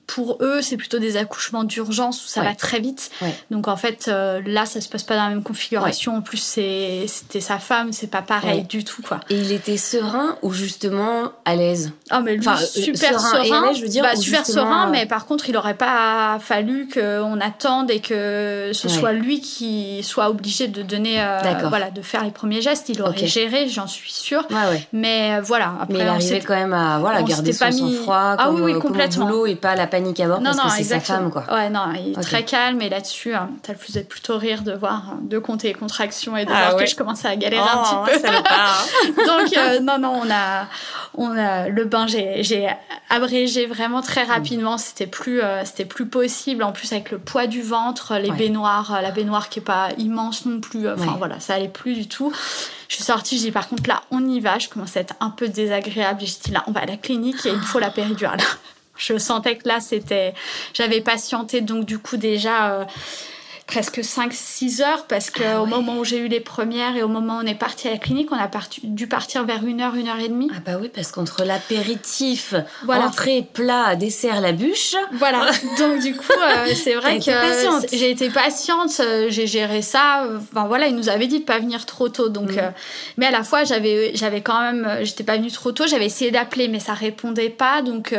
[0.06, 3.12] pour eux, c'est plutôt des accouchements d'urgence où ça va très vite.
[3.52, 6.18] Donc en fait, euh, là, ça se passe pas dans la même configuration.
[6.18, 9.22] En plus, c'était sa femme, c'est pas pareil du tout, quoi.
[9.30, 11.94] Et il était serein ou justement à l'aise?
[12.10, 13.74] Ah, mais lui, euh, super serein.
[13.74, 17.92] je veux dire, bah, super serein, mais par contre, il aurait pas fallu qu'on attende
[17.92, 21.24] et que ce soit lui qui soit obligé de donner,
[21.70, 22.90] voilà, de faire les premiers gestes.
[22.90, 24.46] Il aurait géré, j'en suis sûre.
[24.92, 25.76] Mais voilà.
[25.80, 28.36] Après, mais il arrivait quand même à voilà, garder son sang-froid.
[28.38, 29.26] Ah ah, oui, oui, complètement.
[29.26, 31.44] boulot et pas la panique à bord parce que c'est sa femme, quoi.
[31.52, 35.16] Ouais, non, il est très calme et là-dessus, hein, le faisait plutôt rire de voir,
[35.22, 38.06] de compter les contractions et de ah voir que je commençais à galérer un oh,
[38.06, 38.28] petit peu.
[38.28, 39.16] Ça hein.
[39.26, 40.68] Donc, euh, non, non, on a,
[41.16, 42.68] on a le bain, j'ai
[43.10, 44.30] abrégé vraiment très mm.
[44.30, 44.78] rapidement.
[44.78, 46.64] C'était plus, euh, c'était plus possible.
[46.64, 50.46] En plus, avec le poids du ventre, les baignoires, la baignoire qui est pas immense
[50.46, 50.90] non plus.
[50.90, 52.34] Enfin, voilà, ça allait plus du tout.
[52.90, 54.60] Je suis sortie, je dis par contre là, on y va.
[54.60, 56.22] Je commençais à être un peu désagréable.
[56.22, 58.42] J'ai dit là, on va à la clinique et il faut la péridurale.
[58.98, 60.34] Je sentais que là, c'était.
[60.74, 62.74] J'avais patienté, donc du coup, déjà.
[62.74, 62.86] Euh,
[63.70, 67.38] presque 5-6 heures parce qu'au ah moment où j'ai eu les premières et au moment
[67.38, 68.50] où on est parti à la clinique, on a
[68.82, 70.50] dû partir vers une heure, une heure et demie.
[70.56, 73.06] Ah bah oui, parce qu'entre l'apéritif, voilà.
[73.06, 74.96] entrée, plat, dessert, la bûche.
[75.14, 77.32] Voilà, donc du coup, euh, c'est vrai que
[77.94, 80.28] j'ai été patiente, euh, j'ai géré ça.
[80.36, 82.30] Enfin voilà, il nous avait dit de pas venir trop tôt.
[82.30, 82.60] Donc, mm.
[82.60, 82.70] euh,
[83.18, 86.32] mais à la fois, j'avais, j'avais quand même, j'étais pas venue trop tôt, j'avais essayé
[86.32, 87.84] d'appeler, mais ça répondait pas.
[87.84, 88.16] Donc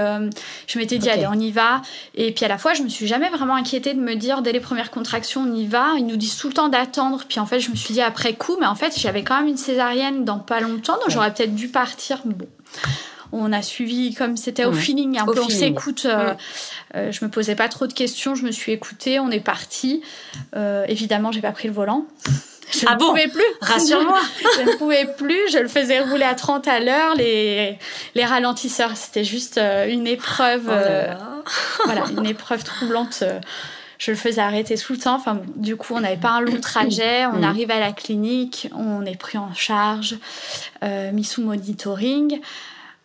[0.66, 1.82] je m'étais dit, allez, on y va.
[2.14, 4.52] Et puis à la fois, je me suis jamais vraiment inquiétée de me dire, dès
[4.52, 5.94] les premières contractions, on y va.
[5.98, 7.24] Ils nous disent tout le temps d'attendre.
[7.28, 9.48] Puis en fait, je me suis dit après coup, mais en fait, j'avais quand même
[9.48, 12.20] une césarienne dans pas longtemps, donc j'aurais peut-être dû partir.
[12.24, 12.46] Bon.
[13.32, 16.04] On a suivi comme c'était au feeling, un peu on s'écoute.
[16.06, 16.34] Euh,
[16.96, 20.02] euh, je me posais pas trop de questions, je me suis écoutée, on est parti.
[20.56, 22.06] Euh, évidemment, j'ai pas pris le volant.
[22.72, 23.42] Je ah ne pouvais plus.
[23.60, 24.20] Rassure-moi.
[24.56, 25.50] je ne pouvais plus.
[25.52, 27.16] Je le faisais rouler à 30 à l'heure.
[27.16, 27.76] Les,
[28.14, 30.70] les ralentisseurs, c'était juste une épreuve.
[30.70, 31.42] Oh
[31.84, 33.24] voilà, une épreuve troublante
[34.00, 35.14] je le faisais arrêter tout le temps.
[35.14, 37.26] Enfin, du coup, on n'avait pas un long trajet.
[37.26, 37.44] On mm.
[37.44, 40.16] arrive à la clinique, on est pris en charge,
[40.82, 42.40] euh, mis sous monitoring.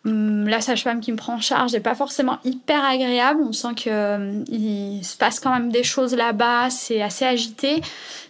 [0.06, 3.40] Hum, la sage-femme qui me prend en charge n'est pas forcément hyper agréable.
[3.46, 6.70] On sent qu'il euh, se passe quand même des choses là-bas.
[6.70, 7.82] C'est assez agité.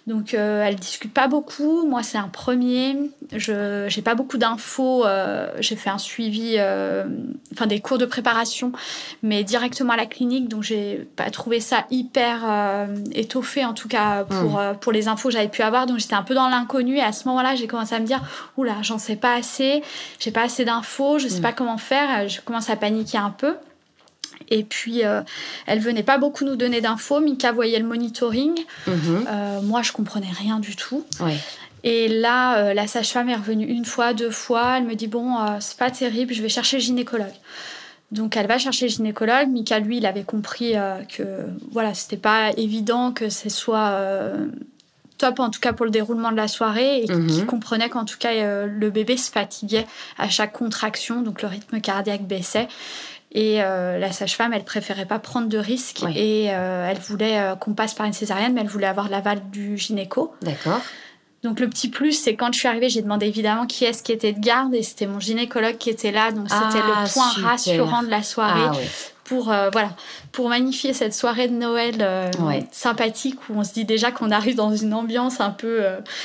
[0.06, 1.84] Donc euh, elle discute pas beaucoup.
[1.84, 2.96] Moi c'est un premier.
[3.34, 5.04] Je j'ai pas beaucoup d'infos.
[5.04, 7.06] Euh, j'ai fait un suivi, euh,
[7.52, 8.70] enfin des cours de préparation,
[9.24, 10.48] mais directement à la clinique.
[10.48, 14.76] Donc j'ai pas trouvé ça hyper euh, étoffé en tout cas pour hmm.
[14.80, 15.86] pour les infos que j'avais pu avoir.
[15.86, 18.22] Donc j'étais un peu dans l'inconnu et à ce moment-là j'ai commencé à me dire
[18.56, 19.82] oula j'en sais pas assez.
[20.20, 21.18] J'ai pas assez d'infos.
[21.18, 21.42] Je sais hmm.
[21.42, 22.28] pas comment faire.
[22.28, 23.56] Je commence à paniquer un peu.
[24.48, 25.22] Et puis, euh,
[25.66, 27.20] elle venait pas beaucoup nous donner d'infos.
[27.20, 28.54] Mika voyait le monitoring.
[28.86, 29.26] Mhm.
[29.28, 31.04] Euh, moi, je comprenais rien du tout.
[31.84, 34.78] Et là, euh, la sage-femme est revenue une fois, deux fois.
[34.78, 37.26] Elle me dit Bon, c'est pas terrible, je vais chercher le gynécologue.
[38.12, 39.48] Donc, elle va chercher le gynécologue.
[39.48, 40.74] Mika, lui, il avait compris
[41.16, 41.22] que
[41.72, 43.98] voilà, c'était pas évident que ce soit
[45.18, 47.46] top en tout cas pour le déroulement de la soirée et qui mhm.
[47.46, 49.86] comprenait qu'en tout cas le bébé se fatiguait
[50.18, 52.68] à chaque contraction, donc le rythme cardiaque baissait
[53.32, 57.54] et euh, la sage-femme, elle préférait pas prendre de risques et euh, elle voulait euh,
[57.54, 60.32] qu'on passe par une césarienne, mais elle voulait avoir l'aval du gynéco.
[60.42, 60.80] D'accord.
[61.42, 64.12] Donc le petit plus, c'est quand je suis arrivée, j'ai demandé évidemment qui est-ce qui
[64.12, 66.32] était de garde et c'était mon gynécologue qui était là.
[66.32, 68.60] Donc c'était le ah, point rassurant de la soirée.
[68.64, 68.72] Ah,
[69.24, 69.90] pour voilà
[70.36, 72.30] pour magnifier cette soirée de Noël
[72.70, 75.82] sympathique où on se dit déjà qu'on arrive dans une ambiance un peu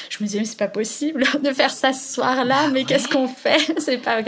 [0.09, 3.07] je me disais mais c'est pas possible de faire ça ce soir-là bah mais qu'est-ce
[3.07, 3.73] qu'on fait?
[3.77, 4.21] C'est pas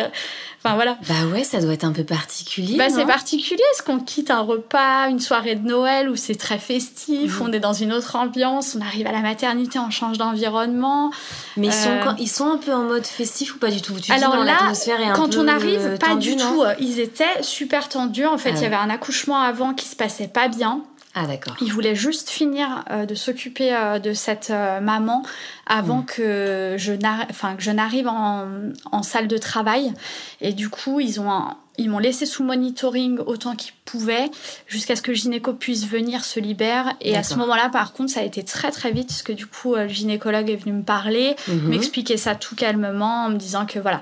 [0.63, 0.97] Enfin voilà.
[1.09, 2.77] Bah ouais, ça doit être un peu particulier.
[2.77, 6.57] Bah c'est particulier, est-ce qu'on quitte un repas, une soirée de Noël où c'est très
[6.57, 7.45] festif, mhm.
[7.45, 11.11] on est dans une autre ambiance, on arrive à la maternité, on change d'environnement.
[11.57, 13.93] Mais ils, sont, euh, ils sont un peu en mode festif ou pas du tout?
[14.09, 14.71] Alors là,
[15.15, 16.63] quand on arrive, pas du tout.
[16.79, 18.25] Ils étaient super tendus.
[18.25, 20.83] En fait, ah il y avait un accouchement avant qui se passait pas bien.
[21.15, 21.55] Ah d'accord.
[21.61, 25.23] Ils voulaient juste finir euh, de s'occuper euh, de cette maman
[25.67, 26.05] avant mm.
[26.05, 28.47] que je n'arrive en,
[28.91, 29.93] en, salle de travail.
[30.41, 31.43] Et du coup, ils ont
[31.77, 34.29] ils m'ont laissé sous monitoring autant qu'ils pouvaient
[34.67, 36.93] jusqu'à ce que le gynéco puisse venir se libère.
[37.01, 39.45] Et à ce moment-là, par contre, ça a été très très vite parce que du
[39.45, 41.69] coup, euh, le gynécologue est venu me parler, mhm.
[41.69, 44.01] m'expliquer ça tout calmement en me disant que voilà,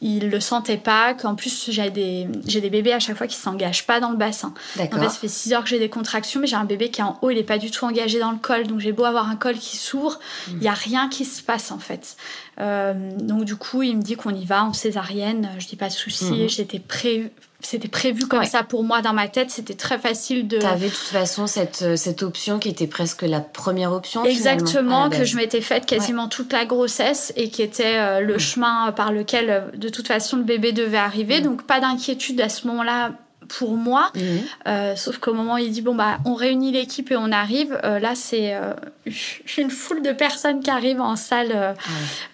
[0.00, 3.36] il le sentait pas, qu'en plus j'ai des, j'ai des bébés à chaque fois qui
[3.36, 4.54] s'engagent pas dans le bassin.
[4.78, 7.00] En fait, ça fait 6 heures que j'ai des contractions, mais j'ai un bébé qui
[7.00, 8.66] est en haut, il est pas du tout engagé dans le col.
[8.66, 11.70] Donc j'ai beau avoir un col qui s'ouvre, il y a rien qui se passe
[11.70, 12.16] en fait.
[12.58, 15.50] Euh, donc du coup, il me dit qu'on y va en césarienne.
[15.58, 16.48] Je dis pas de souci, mhm.
[16.48, 17.30] j'étais prévu
[17.66, 19.50] c'était prévu comme ça pour moi dans ma tête.
[19.50, 20.58] C'était très facile de.
[20.58, 24.24] T'avais de toute façon cette, euh, cette option qui était presque la première option.
[24.24, 28.92] Exactement, que je m'étais faite quasiment toute la grossesse et qui était euh, le chemin
[28.92, 31.40] par lequel de toute façon le bébé devait arriver.
[31.40, 33.12] Donc pas d'inquiétude à ce moment-là
[33.48, 34.10] pour moi.
[34.14, 34.22] Mhm.
[34.66, 37.78] Euh, sauf qu'au moment où il dit bon bah on réunit l'équipe et on arrive,
[37.84, 38.74] euh, là c'est euh,
[39.58, 41.76] une foule de personnes qui arrivent en salle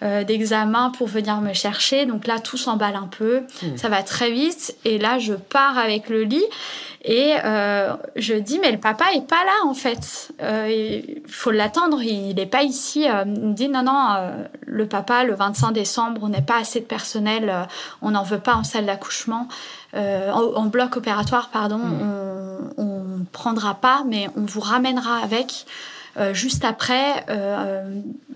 [0.01, 2.05] ah d'examen pour venir me chercher.
[2.05, 3.77] Donc là tout s'emballe un peu, mhm.
[3.77, 6.45] ça va très vite et là je pars avec le lit
[7.03, 7.33] Et
[8.15, 10.31] je dis, mais le papa est pas là, en fait.
[10.41, 13.05] Il faut l'attendre, il n'est pas ici.
[13.25, 14.31] Il me dit, non, non,
[14.65, 17.67] le papa, le 25 décembre, on n'est pas assez de personnel,
[18.01, 19.47] on n'en veut pas en salle d'accouchement.
[19.95, 22.73] En, bloc opératoire, pardon, mm.
[22.77, 25.65] on ne prendra pas, mais on vous ramènera avec.
[26.33, 27.25] Juste après,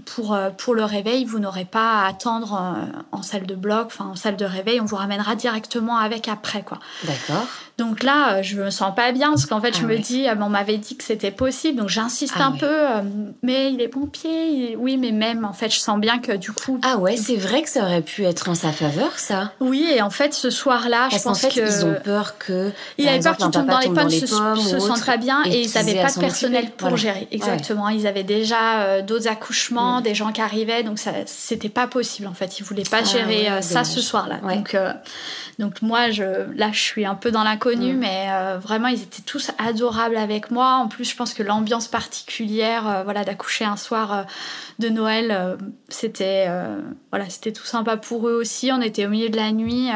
[0.06, 4.16] pour, pour le réveil, vous n'aurez pas à attendre en, salle de bloc, enfin en
[4.16, 6.80] salle de réveil, on vous ramènera directement avec après, quoi.
[7.04, 7.48] D'accord.
[7.78, 10.28] Donc là, euh, je me sens pas bien parce qu'en fait, je ah me dis,
[10.28, 12.66] euh, on m'avait dit que c'était possible, donc j'insiste ah un peu.
[12.66, 13.02] Euh,
[13.44, 16.80] mais il est pompier, oui, mais même en fait, je sens bien que du coup.
[16.82, 19.52] Ah ouais, c'est vrai que ça aurait pu être en sa faveur, ça.
[19.60, 22.72] Oui, et en fait, ce soir-là, je pense fait, ils ont peur que.
[22.98, 25.74] Il avait peur qu'ils tombent dans les pommes, se, se sentent pas bien, et, ils
[25.76, 27.28] n'avaient pas de personnel pour gérer.
[27.32, 30.04] Exactement, ils avaient déjà d'autres accouchements, mm.
[30.04, 32.60] des gens qui arrivaient, donc ça, c'était pas possible en fait.
[32.60, 34.38] Ils voulaient pas ah gérer ça ce soir-là.
[34.38, 34.76] Donc,
[35.60, 37.98] donc moi, je, là, je suis un peu dans l'inconnu Mm.
[37.98, 40.76] mais euh, vraiment, ils étaient tous adorables avec moi.
[40.76, 44.24] En plus, je pense que l'ambiance particulière, euh, voilà, d'accoucher un soir euh,
[44.80, 45.58] de Noël,
[45.90, 46.48] c'était,
[47.10, 48.72] voilà, c'était tout sympa pour eux aussi.
[48.72, 49.90] On était au milieu de la nuit.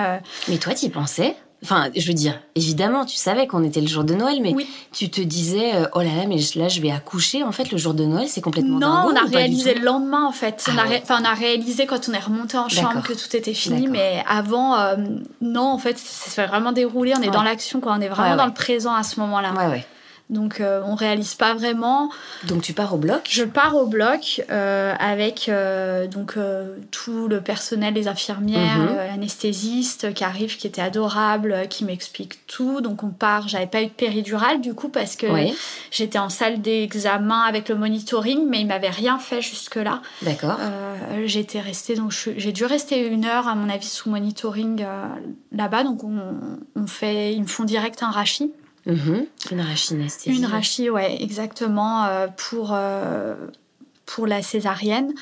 [0.47, 1.35] Mais toi, tu y pensais?
[1.63, 4.55] Enfin, je veux dire, évidemment, tu savais qu'on était le jour de Noël, mais
[4.91, 7.43] tu te disais, euh, oh là là, mais là, je vais accoucher.
[7.43, 10.31] En fait, le jour de Noël, c'est complètement Non, on a réalisé le lendemain, en
[10.31, 10.67] fait.
[10.73, 13.35] on, a ah enfin, on a réalisé quand on est remonté en chambre que tout
[13.35, 14.95] était fini, mais avant, euh,
[15.41, 17.13] non, en fait, ça s'est vraiment déroulé.
[17.15, 17.93] On est dans l'action, quoi.
[17.95, 19.53] On est vraiment dans le présent à ce moment-là.
[19.53, 19.85] Ouais, ouais.
[20.31, 22.09] Donc euh, on réalise pas vraiment.
[22.47, 23.27] Donc tu pars au bloc?
[23.29, 26.35] Je pars au bloc euh, avec euh, donc
[26.89, 29.13] tout le personnel, les infirmières, mhm.
[29.13, 32.79] anesthésistes qui arrivent, qui étaient adorables, qui m'expliquent tout.
[32.79, 33.49] Donc on part.
[33.49, 35.27] J'avais pas eu de péridurale du coup parce que
[35.91, 40.01] j'étais en salle d'examen avec le monitoring, mais ils m'avaient rien fait jusque là.
[40.21, 40.57] D'accord.
[41.25, 44.85] J'étais restée donc j'ai dû rester une heure à mon avis sous monitoring
[45.51, 45.83] là-bas.
[45.83, 46.35] Donc on,
[46.77, 48.53] on, fait, ils me font direct un rachis.
[48.85, 49.25] Mhm.
[49.51, 50.37] Une rachinesthésie.
[50.37, 53.35] Une rachis, ouais, exactement, euh, pour, euh,
[54.05, 55.13] pour la césarienne.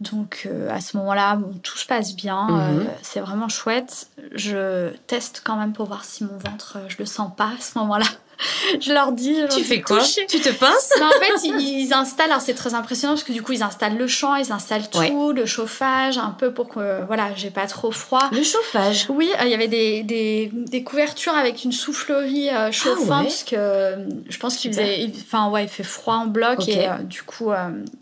[0.00, 2.86] Donc euh, à ce moment-là, tout se passe bien, mhm.
[3.02, 4.08] c'est vraiment chouette.
[4.32, 7.78] Je teste quand même pour voir si mon ventre, je le sens pas à ce
[7.78, 8.06] moment-là.
[8.80, 9.36] je leur dis.
[9.50, 12.30] tu fais quoi Tu te pinces En fait, ils, installent.
[12.30, 15.32] Alors c'est très impressionnant parce que du coup, ils installent le champ, ils installent tout,
[15.32, 18.28] le chauffage, un peu pour que voilà, j'ai pas trop froid.
[18.32, 19.06] Le chauffage.
[19.08, 23.22] Oui, euh, il y avait des, des, des, couvertures avec une soufflerie euh, chauffante ah
[23.22, 25.10] parce que euh, je pense qu'il faisait.
[25.22, 27.50] Enfin ouais, il fait froid en bloc et du coup,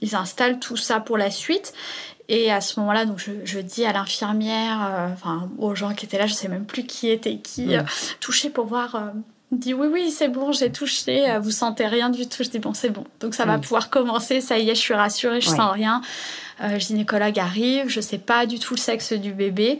[0.01, 1.73] ils installent tout ça pour la suite.
[2.29, 6.19] Et à ce moment-là, donc je, je dis à l'infirmière, enfin aux gens qui étaient
[6.19, 7.85] là, je sais même plus qui était qui, mm.
[8.19, 9.13] toucher pour voir
[9.53, 12.43] il dit oui, oui, c'est bon, j'ai touché, euh, vous sentez rien du tout.
[12.43, 13.05] Je dis bon, c'est bon.
[13.21, 16.03] Donc ça va pouvoir commencer, ça y est, je suis rassurée, je sens rien.
[16.63, 19.79] Euh, le gynécologue arrive, je sais pas du tout le sexe du bébé.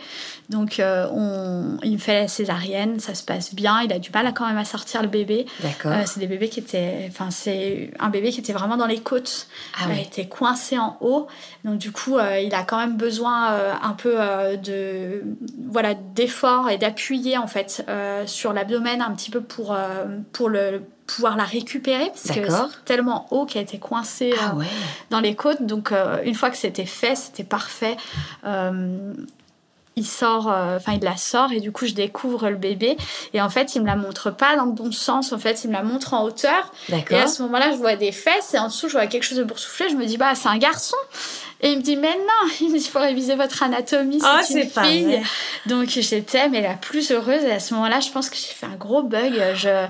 [0.49, 3.81] Donc, euh, on, il me fait la césarienne, ça se passe bien.
[3.83, 5.47] Il a du mal à quand même à sortir le bébé.
[5.61, 5.93] D'accord.
[5.93, 9.01] Euh, c'est des bébés qui étaient, enfin, c'est un bébé qui était vraiment dans les
[9.01, 9.49] côtes.
[9.77, 11.27] Ah il était coincé en haut.
[11.65, 13.51] Donc, du coup, il a quand même besoin
[13.83, 14.17] un peu
[14.63, 15.23] de,
[15.69, 17.85] voilà, d'effort et d'appuyer en fait
[18.27, 19.77] sur l'abdomen un petit peu pour
[20.33, 24.55] pour le pouvoir la récupérer parce que c'est tellement haut qu'elle était coincée ah
[25.11, 25.63] dans les côtes.
[25.63, 25.93] Donc,
[26.25, 27.97] une fois que c'était fait, c'était parfait
[29.99, 32.99] il sort, euh, enfin il la sort et du coup je découvre le bébé.
[33.33, 35.69] Et en fait il me la montre pas dans le bon sens, en fait il
[35.69, 36.71] me la montre en hauteur.
[37.11, 39.39] Et à ce moment-là je vois des fesses et en dessous je vois quelque chose
[39.39, 40.97] de boursouflé, je me dis bah c'est un garçon.
[41.63, 44.27] Et il me dit mais non, il me dit il faut réviser votre anatomie, c'est
[44.27, 45.23] oh, une fille.
[45.65, 47.43] Donc j'étais mais la plus heureuse.
[47.45, 49.87] Et à ce moment-là je pense que j'ai fait un gros bug, je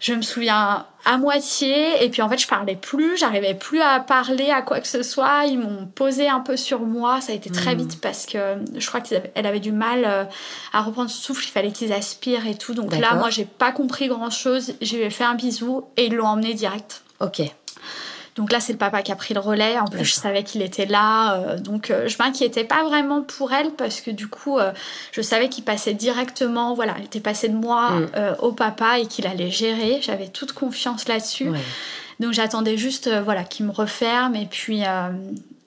[0.00, 4.00] je me souviens à moitié et puis en fait je parlais plus, j'arrivais plus à
[4.00, 7.34] parler à quoi que ce soit, ils m'ont posé un peu sur moi, ça a
[7.34, 7.78] été très hmm.
[7.78, 10.24] vite parce que je crois qu'elle avait du mal euh,
[10.72, 12.74] à reprendre son souffle, il fallait qu'ils aspirent et tout.
[12.74, 16.54] Donc là moi j'ai pas compris grand-chose, j'ai fait un bisou et ils l'ont emmené
[16.54, 17.02] direct.
[17.20, 17.42] OK.
[18.38, 19.78] Donc là, c'est le papa qui a pris le relais.
[19.80, 21.34] En plus, je savais qu'il était là.
[21.34, 24.70] Euh, donc, euh, je m'inquiétais pas vraiment pour elle parce que du coup, euh,
[25.10, 28.08] je savais qu'il passait directement, voilà, il était passé de moi mm.
[28.38, 29.98] au papa et qu'il allait gérer.
[30.00, 31.50] J'avais toute confiance là-dessus.
[32.20, 34.36] Donc, j'attendais juste, voilà, qu'il me referme.
[34.36, 34.82] Et puis,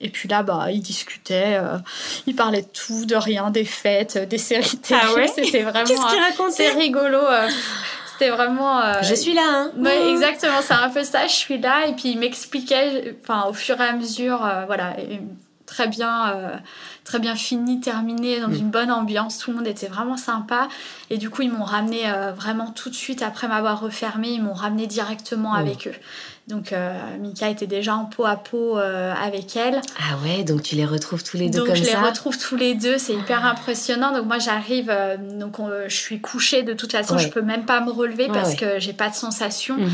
[0.00, 1.58] et puis là, bah, il discutait.
[2.26, 5.00] il parlait de tout, de rien, des fêtes, des séries télé.
[5.02, 5.84] Ah ouais C'était vraiment.
[5.84, 6.70] Qu'est-ce qu'il racontait?
[6.70, 7.18] C'est rigolo
[8.22, 8.80] c'était vraiment.
[8.80, 9.72] Euh, je suis là, hein.
[10.08, 11.26] exactement, c'est un peu ça.
[11.26, 14.96] Je suis là et puis il m'expliquait, enfin, au fur et à mesure, euh, voilà,
[15.66, 16.56] très bien, euh,
[17.04, 18.54] très bien fini, terminé, dans mm.
[18.54, 19.38] une bonne ambiance.
[19.38, 20.68] Tout le monde était vraiment sympa.
[21.10, 22.04] Et du coup, ils m'ont ramené
[22.36, 24.30] vraiment tout de suite après m'avoir refermé.
[24.30, 25.94] Ils m'ont ramené directement avec eux.
[26.48, 26.74] Donc
[27.20, 29.80] Mika était déjà en peau à peau avec elle.
[29.98, 32.36] Ah ouais, donc tu les retrouves tous les deux donc, comme ça je les retrouve
[32.36, 34.12] tous les deux, c'est hyper impressionnant.
[34.12, 34.92] Donc moi j'arrive,
[35.38, 38.78] donc je suis couchée de toute façon, je peux même pas me relever parce que
[38.78, 39.76] j'ai pas de sensation.
[39.76, 39.90] Mhm.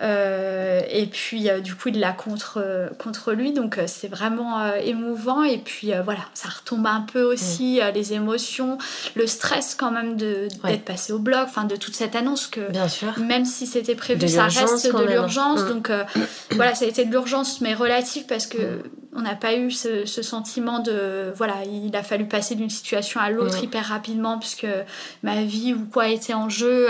[0.00, 3.52] Euh, et puis, euh, du coup, il l'a contre, contre lui.
[3.52, 5.42] Donc, euh, c'est vraiment émouvant.
[5.42, 8.78] Et puis, voilà, ça retombe un peu aussi, les émotions,
[9.14, 12.88] le stress quand même d'être passé au bloc, enfin, de toute cette annonce que, Bien
[12.88, 13.18] sûr.
[13.18, 15.62] même si c'était prévu, ça reste de l'urgence.
[15.62, 15.68] Mm.
[15.68, 15.90] Donc,
[16.52, 18.82] voilà, ça a été de l'urgence, mais relative parce que mm.
[19.16, 21.32] on n'a pas eu ce, sentiment de.
[21.36, 23.64] Voilà, il a fallu passer d'une situation à l'autre mm.
[23.64, 24.66] hyper rapidement puisque
[25.22, 26.88] ma vie ou quoi était en jeu.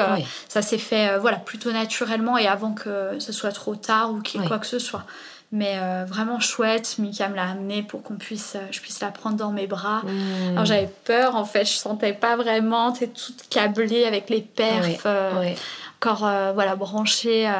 [0.49, 4.41] Ça s'est fait, voilà, plutôt naturellement et avant que ce soit trop tard ou qu'il
[4.43, 5.05] quoi que ce soit.
[5.51, 9.09] Mais euh, vraiment chouette, Mika me l'a amené pour qu'on puisse, euh, je puisse la
[9.09, 10.03] prendre dans mes bras.
[10.03, 10.51] Mmh.
[10.53, 15.05] Alors j'avais peur en fait, je sentais pas vraiment, t'es toute câblée avec les perfs,
[15.07, 15.55] euh,
[15.97, 17.51] encore voilà branchée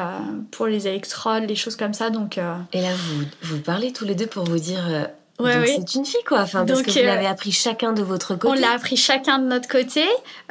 [0.51, 2.11] pour les électrodes, les choses comme ça.
[2.11, 2.37] Donc.
[2.73, 4.83] Et là vous vous parlez tous les deux pour vous dire
[5.43, 6.41] c'est une fille, quoi.
[6.41, 8.47] Enfin, parce que vous euh, l'avez appris chacun de votre côté.
[8.47, 10.03] On l'a appris chacun de notre côté.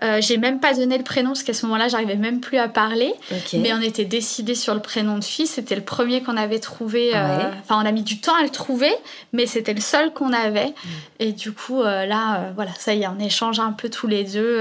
[0.03, 2.69] Euh, j'ai même pas donné le prénom parce qu'à ce moment-là, j'arrivais même plus à
[2.69, 3.13] parler.
[3.53, 5.47] Mais on était décidés sur le prénom de fille.
[5.47, 7.13] C'était le premier qu'on avait trouvé.
[7.15, 8.93] Euh, enfin, on a mis du temps à le trouver,
[9.33, 10.69] mais c'était le seul qu'on avait.
[10.69, 10.89] Mm.
[11.21, 14.61] Et du coup, là, voilà, ça y est, on échange un peu tous les deux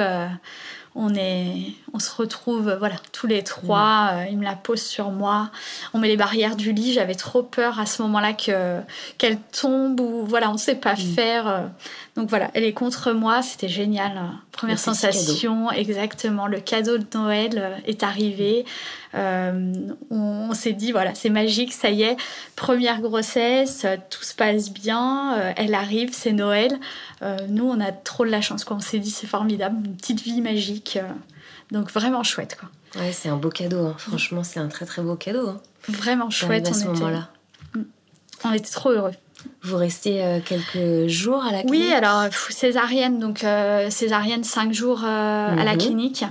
[0.97, 4.11] on est, on se retrouve, voilà, tous les trois.
[4.11, 4.17] Mm.
[4.17, 5.51] Euh, il me la pose sur moi.
[5.93, 6.91] On met les barrières du lit.
[6.91, 8.81] J'avais trop peur à ce moment-là que
[9.17, 11.15] qu'elle tombe ou voilà, on ne sait pas mm.
[11.15, 11.47] faire.
[11.47, 11.67] Euh.
[12.15, 13.43] Donc voilà, elle est contre moi.
[13.43, 14.19] C'était génial.
[14.57, 16.47] Première sensation, exactement.
[16.47, 18.65] Le cadeau de Noël euh, est arrivé.
[19.13, 22.17] on, s'est dit voilà, c'est magique, ça y est.
[22.55, 25.53] Première grossesse, tout se passe bien.
[25.55, 26.79] elle arrive, c'est Noël.
[27.21, 28.63] Euh, nous, on a trop de la chance.
[28.63, 28.77] Quoi.
[28.77, 30.99] On s'est dit, c'est formidable, une petite vie magique.
[31.01, 31.09] Euh,
[31.71, 32.57] donc vraiment chouette.
[32.59, 33.01] Quoi.
[33.01, 33.87] Ouais, c'est un beau cadeau.
[33.87, 33.95] Hein.
[33.97, 35.49] Franchement, c'est un très très beau cadeau.
[35.49, 35.61] Hein.
[35.89, 36.67] Vraiment chouette.
[36.67, 37.29] À ce moment-là.
[37.73, 37.81] Mm.
[38.43, 39.13] On était trop heureux.
[39.63, 43.45] Vous restez euh, quelques jours à la clinique Oui, alors césarienne, donc
[43.89, 45.77] césarienne 5 jours à la mhm.
[45.77, 46.25] clinique.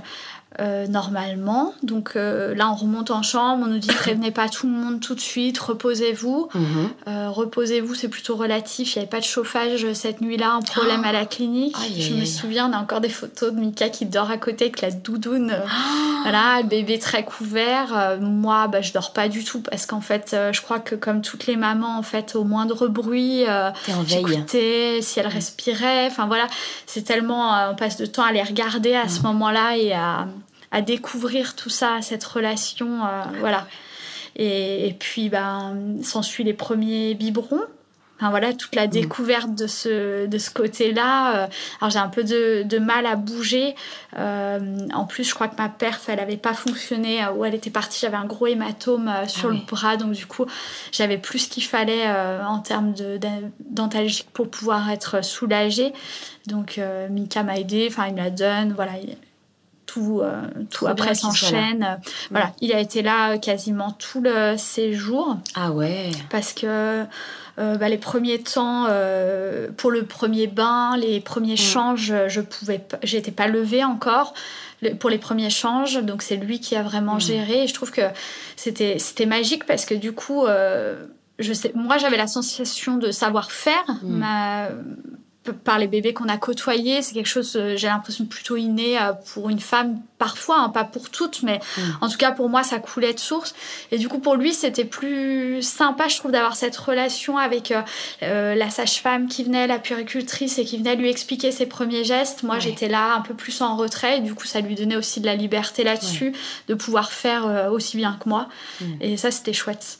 [0.59, 1.75] Euh, normalement.
[1.83, 4.99] Donc euh, là, on remonte en chambre, on nous dit prévenez pas tout le monde
[4.99, 6.49] tout de suite, reposez-vous.
[6.51, 6.89] Mhm.
[7.07, 8.95] Euh, reposez-vous, c'est plutôt relatif.
[8.95, 11.75] Il n'y avait pas de chauffage cette nuit-là, un problème à la clinique.
[11.95, 14.81] Je me souviens, on a encore des photos de Mika qui dort à côté avec
[14.81, 15.53] la doudoune.
[16.23, 18.17] voilà, le bébé très couvert.
[18.19, 21.45] moi, bah, je dors pas du tout parce qu'en fait, je crois que comme toutes
[21.45, 23.43] les mamans, en fait, au moindre bruit,
[24.07, 26.07] j'écoutais si elle respirait.
[26.07, 26.47] Enfin voilà,
[26.87, 30.25] c'est tellement, on passe de temps à les regarder à ce moment-là et à
[30.71, 33.67] à découvrir tout ça, cette relation, euh, voilà.
[34.35, 37.63] Et, puis, ben, s'ensuit les premiers biberons.
[38.19, 38.89] Enfin, voilà, toute la mm.
[38.91, 41.45] découverte de ce, de ce côté-là.
[41.45, 41.47] Euh,
[41.81, 43.73] alors, j'ai un peu de, mal à bouger.
[44.17, 47.25] Euh, en plus, je crois que ma perf, elle n'avait pas fonctionné.
[47.35, 49.97] où elle était partie, j'avais un gros hématome sur ah le bras.
[49.97, 50.45] Donc, du coup,
[50.91, 52.93] j'avais plus ce qu'il fallait en termes
[53.59, 55.93] dentalgique pour pouvoir être soulagée.
[56.45, 57.87] Donc, Mika m'a aidé.
[57.89, 58.73] Enfin, il me la donne.
[58.73, 58.93] Voilà,
[59.87, 61.99] tout, euh, tout après s'enchaîne.
[62.29, 65.37] Voilà, il a été là quasiment tout le séjour.
[65.55, 66.11] Ah ouais.
[66.29, 67.05] Parce que
[67.57, 71.57] euh, bah, les premiers temps, euh, pour le premier bain, les premiers mm.
[71.57, 74.35] changes, je pouvais, j'étais pas levée encore.
[74.99, 77.21] pour les premiers changes, donc c'est lui qui a vraiment mm.
[77.21, 77.63] géré.
[77.63, 78.01] Et je trouve que
[78.55, 80.45] c'était c'était magique parce que du coup,
[81.39, 83.85] je sais, moi j'avais la sensation de savoir faire.
[84.03, 84.17] Mm.
[84.17, 84.67] Ma,
[85.51, 87.01] par les bébés qu'on a côtoyés.
[87.01, 90.83] C'est quelque chose, euh, j'ai l'impression, plutôt inné euh, pour une femme, parfois, hein, pas
[90.83, 91.81] pour toutes, mais mm.
[92.01, 93.55] en tout cas pour moi, ça coulait de source.
[93.91, 97.73] Et du coup, pour lui, c'était plus sympa, je trouve, d'avoir cette relation avec
[98.21, 102.43] euh, la sage-femme qui venait, la puricultrice, et qui venait lui expliquer ses premiers gestes.
[102.43, 105.19] Moi, j'étais là un peu plus en retrait, et du coup, ça lui donnait aussi
[105.21, 106.33] de la liberté là-dessus,
[106.67, 108.47] de pouvoir faire aussi bien que moi.
[108.81, 108.85] Mm.
[109.01, 109.99] Et ça, c'était chouette.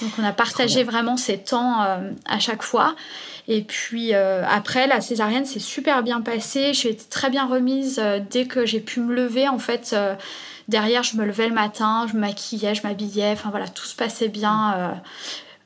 [0.00, 1.80] Donc on a partagé vraiment ces temps
[2.26, 2.94] à chaque fois.
[3.50, 6.72] Et puis euh, après, la césarienne s'est super bien passée.
[6.72, 9.48] J'ai été très bien remise euh, dès que j'ai pu me lever.
[9.48, 10.14] En fait, euh,
[10.68, 13.32] derrière, je me levais le matin, je me maquillais, je m'habillais.
[13.32, 15.00] Enfin voilà, tout se passait bien.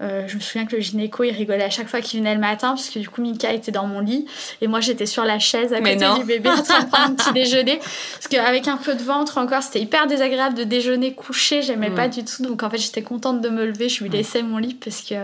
[0.01, 2.71] Je me souviens que le gynéco, il rigolait à chaque fois qu'il venait le matin,
[2.71, 4.27] parce que du coup, Mika était dans mon lit
[4.61, 7.15] et moi, j'étais sur la chaise à côté du bébé en train de prendre un
[7.15, 7.79] petit déjeuner.
[7.79, 12.09] Parce qu'avec un peu de ventre encore, c'était hyper désagréable de déjeuner couché, j'aimais pas
[12.09, 12.43] du tout.
[12.43, 15.15] Donc en fait, j'étais contente de me lever, je lui laissais mon lit parce que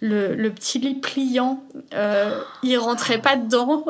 [0.00, 1.62] le, petit lit pliant,
[1.94, 3.84] euh, il rentrait pas dedans.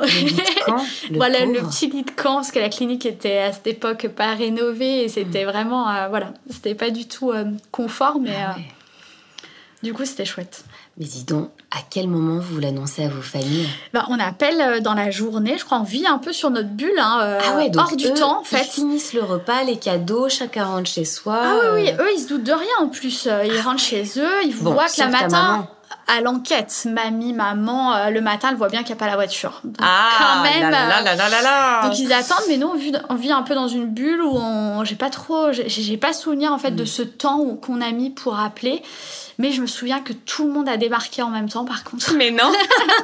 [1.12, 4.34] voilà, le petit lit de camp, parce que la clinique était à cette époque pas
[4.34, 5.48] rénovée et c'était mm.
[5.48, 8.56] vraiment, euh, voilà, c'était pas du tout euh, confort, mais ah
[9.82, 10.64] du coup c'était chouette.
[10.98, 13.68] Mais dis donc, à quel moment vous l'annoncez à vos familles?
[13.92, 16.70] Bah, On appelle euh, dans la journée, je crois, on vit un peu sur notre
[16.70, 18.62] bulle, hein, euh, ah ouais, hors du temps en fait.
[18.62, 21.40] Ils finissent le repas, les cadeaux, chacun rentre chez soi.
[21.40, 23.28] Ah oui, oui, eux ils se doutent de rien en plus.
[23.44, 25.68] Ils rentrent chez eux, ils voient que la matin
[26.06, 26.86] à l'enquête.
[26.86, 29.60] Mamie, maman, le matin, elle voit bien qu'il n'y a pas la voiture.
[29.62, 30.70] Donc, ah, quand même.
[30.70, 32.68] Là, là, là, donc ils attendent, mais nous,
[33.08, 36.52] on vit, un peu dans une bulle où on, j'ai pas trop, j'ai, pas souvenir
[36.52, 36.86] en fait de mm.
[36.86, 38.82] ce temps qu'on a mis pour appeler.
[39.38, 42.12] Mais je me souviens que tout le monde a débarqué en même temps, par contre.
[42.16, 42.52] Mais non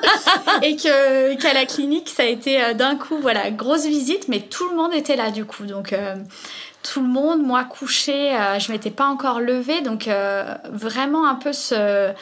[0.62, 4.40] Et que qu'à la clinique, ça a été euh, d'un coup, voilà, grosse visite, mais
[4.40, 5.64] tout le monde était là du coup.
[5.64, 6.16] Donc euh,
[6.82, 10.08] tout le monde, moi couchée, euh, je m'étais pas encore levée, donc
[10.72, 12.12] vraiment un peu ce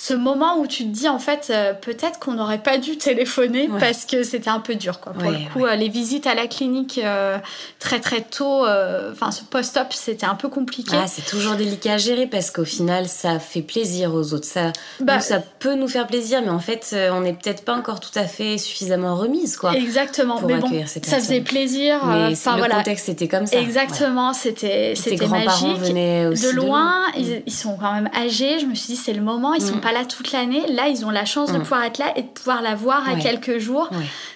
[0.00, 3.68] ce moment où tu te dis en fait euh, peut-être qu'on n'aurait pas dû téléphoner
[3.80, 5.12] parce que c'était un peu dur quoi.
[5.12, 7.36] Pour le coup, euh, les visites à la clinique euh,
[7.80, 8.64] très très tôt,
[9.10, 10.92] enfin ce post-op c'était un peu compliqué.
[10.94, 14.46] Ah, c'est toujours délicat à gérer parce qu'au final ça fait plaisir aux autres.
[14.46, 17.98] Ça, bah, ça peut nous faire plaisir, mais en fait on n'est peut-être pas encore
[17.98, 19.74] tout à fait suffisamment remise quoi.
[19.74, 20.40] Exactement.
[20.46, 22.06] mais bon, ça faisait plaisir.
[22.06, 22.76] Mais le voilà.
[22.76, 23.58] contexte était comme ça.
[23.58, 25.76] Exactement, c'était c'était magique.
[25.78, 28.60] Venaient aussi de loin, Ils, sont quand même âgés.
[28.60, 29.54] Je me suis dit c'est le moment.
[29.54, 29.87] Ils sont mm.
[29.88, 30.62] Pas là toute l'année.
[30.68, 31.62] Là, ils ont la chance de mm.
[31.62, 33.88] pouvoir être là et de pouvoir la voir à quelques jours.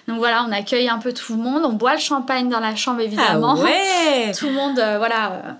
[0.07, 1.63] Donc voilà, on accueille un peu tout le monde.
[1.65, 3.55] On boit le champagne dans la chambre, évidemment.
[3.57, 5.57] Ah tout le monde, euh, voilà,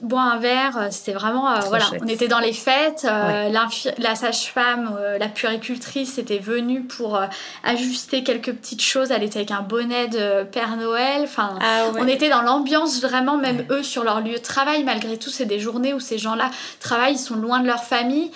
[0.00, 3.50] euh, boire un verre, euh, c'était vraiment euh, voilà, on était dans les fêtes, euh,
[3.98, 7.20] la sage-femme, la puéricultrice était venue pour
[7.64, 12.06] ajuster quelques petites choses, elle était avec un bonnet de Père Noël, enfin ah on
[12.06, 14.84] était dans l'ambiance vraiment même eux sur leur lieu de travail.
[14.84, 18.30] Malgré tout c'est des journées où ces gens-là travaillent, ils sont loin de leur famille,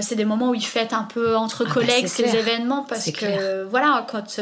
[0.00, 3.10] c'est des moments où ils fêtent un peu entre ah bah, collègues ces événements parce
[3.10, 4.40] que voilà quand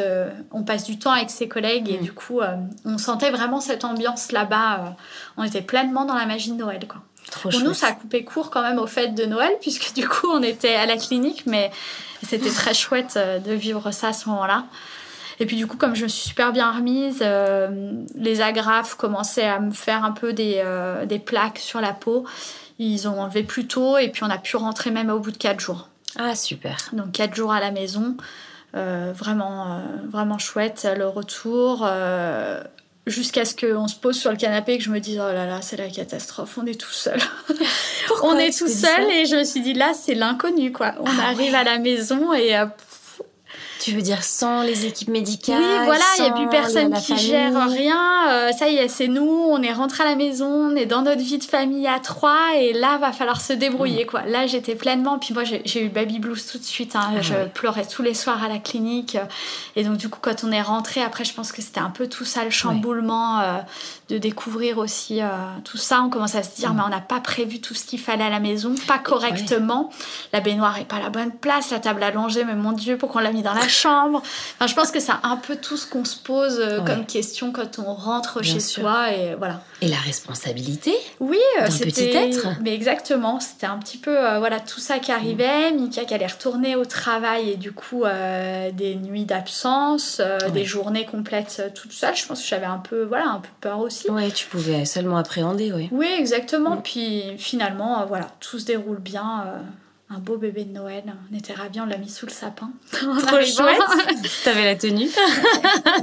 [0.52, 2.02] on passe du temps avec ses collègues et mm.
[2.02, 2.40] du coup
[2.84, 4.96] on sentait vraiment cette ambiance là-bas,
[5.36, 6.86] on était pleinement dans la magie Noël.
[6.88, 7.02] Quoi.
[7.30, 10.06] Trop Pour nous, ça a coupé court quand même aux fêtes de Noël, puisque du
[10.08, 11.70] coup, on était à la clinique, mais
[12.22, 14.64] c'était très chouette euh, de vivre ça à ce moment-là.
[15.40, 19.46] Et puis du coup, comme je me suis super bien remise, euh, les agrafes commençaient
[19.46, 22.24] à me faire un peu des, euh, des, plaques sur la peau.
[22.78, 25.36] Ils ont enlevé plus tôt et puis on a pu rentrer même au bout de
[25.36, 25.88] 4 jours.
[26.16, 26.76] Ah super.
[26.92, 28.16] Donc 4 jours à la maison.
[28.72, 31.84] vraiment, vraiment chouette le retour
[33.06, 35.46] jusqu'à ce qu'on se pose sur le canapé et que je me dise oh là
[35.46, 37.18] là c'est la catastrophe on est tout seul.
[38.22, 40.94] On est tout seul et je me suis dit là c'est l'inconnu quoi.
[41.00, 42.54] On ah arrive à la maison et
[43.84, 47.18] tu veux dire sans les équipes médicales Oui, voilà, il n'y a plus personne qui
[47.18, 48.30] gère rien.
[48.30, 51.02] Euh, ça y est, c'est nous, on est rentré à la maison, on est dans
[51.02, 54.06] notre vie de famille à trois, et là, va falloir se débrouiller, mm.
[54.06, 54.22] quoi.
[54.22, 56.96] Là, j'étais pleinement, puis moi, j'ai eu baby blues tout de suite.
[56.96, 57.10] Hein.
[57.14, 59.18] Ah je pleurais tous les soirs à la clinique.
[59.76, 62.08] Et donc, du coup, quand on est rentré, après, je pense que c'était un peu
[62.08, 63.58] tout ça, le chamboulement, euh,
[64.08, 65.26] de découvrir aussi euh,
[65.62, 66.00] tout ça.
[66.02, 66.76] On commence à se dire, mm.
[66.78, 69.90] mais on n'a pas prévu tout ce qu'il fallait à la maison, pas correctement.
[70.32, 73.20] La baignoire est pas à la bonne place, la table allongée, mais mon Dieu, pourquoi
[73.20, 74.22] on l'a mis dans la chambre.
[74.54, 77.52] Enfin, je pense que c'est un peu tout ce qu'on se pose euh, comme question
[77.52, 79.62] quand on rentre chez soi et voilà.
[79.82, 82.48] Et la responsabilité Oui, euh, c'était petit être.
[82.62, 85.72] Mais exactement, c'était un petit peu euh, voilà tout ça qui arrivait.
[85.72, 85.80] Mm.
[85.80, 88.04] Mika qui allait retourner au travail et du coup
[88.72, 90.20] des nuits d'absence,
[90.52, 92.16] des journées complètes toute seule.
[92.16, 94.06] Je pense que j'avais un peu voilà un peu peur aussi.
[94.10, 95.88] Oui, tu pouvais seulement appréhender, oui.
[95.92, 96.76] Oui, exactement.
[96.76, 96.82] Mm.
[96.82, 99.44] Puis finalement, voilà, tout se déroule bien
[100.10, 101.02] un beau bébé de Noël.
[101.32, 102.70] On était ravis, on l'a mis sous le sapin.
[102.92, 103.80] Trop chouette.
[104.44, 105.08] T'avais la tenue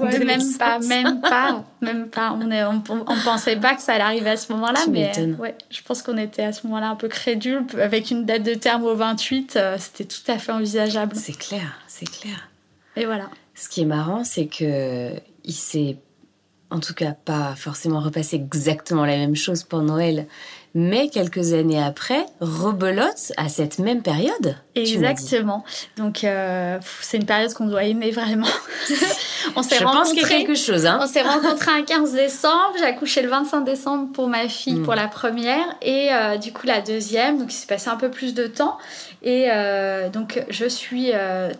[0.02, 2.34] Même pas, même pas, même pas.
[2.34, 2.82] On, est, on,
[3.24, 6.44] pensait pas que ça allait arriver à ce moment-là, mais ouais, je pense qu'on était
[6.44, 7.66] à ce moment-là un peu crédule.
[7.80, 11.16] Avec une date de terme au 28, euh, c'était tout à fait envisageable.
[11.16, 12.50] C'est clair, c'est clair.
[12.96, 13.30] Et voilà.
[13.56, 15.12] Ce qui est marrant, c'est que
[15.44, 15.98] il s'est
[16.72, 20.28] en tout cas pas forcément repassé exactement la même chose pour Noël,
[20.74, 24.56] mais quelques années après, rebelote à cette même période.
[24.76, 25.66] Exactement.
[25.98, 28.48] Donc euh, c'est une période qu'on doit aimer vraiment.
[29.58, 30.86] on s'est Je pense qu'il y a quelque chose.
[30.86, 31.00] Hein.
[31.02, 32.74] On s'est rencontrés un 15 décembre.
[32.80, 34.98] J'ai accouché le 25 décembre pour ma fille pour hmm.
[34.98, 37.38] la première et euh, du coup la deuxième.
[37.38, 38.78] Donc il s'est passé un peu plus de temps.
[39.24, 41.12] Et euh, donc je suis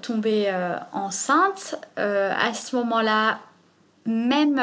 [0.02, 0.50] tombée
[0.94, 1.76] enceinte.
[1.98, 3.40] à ce moment-là,
[4.06, 4.62] même,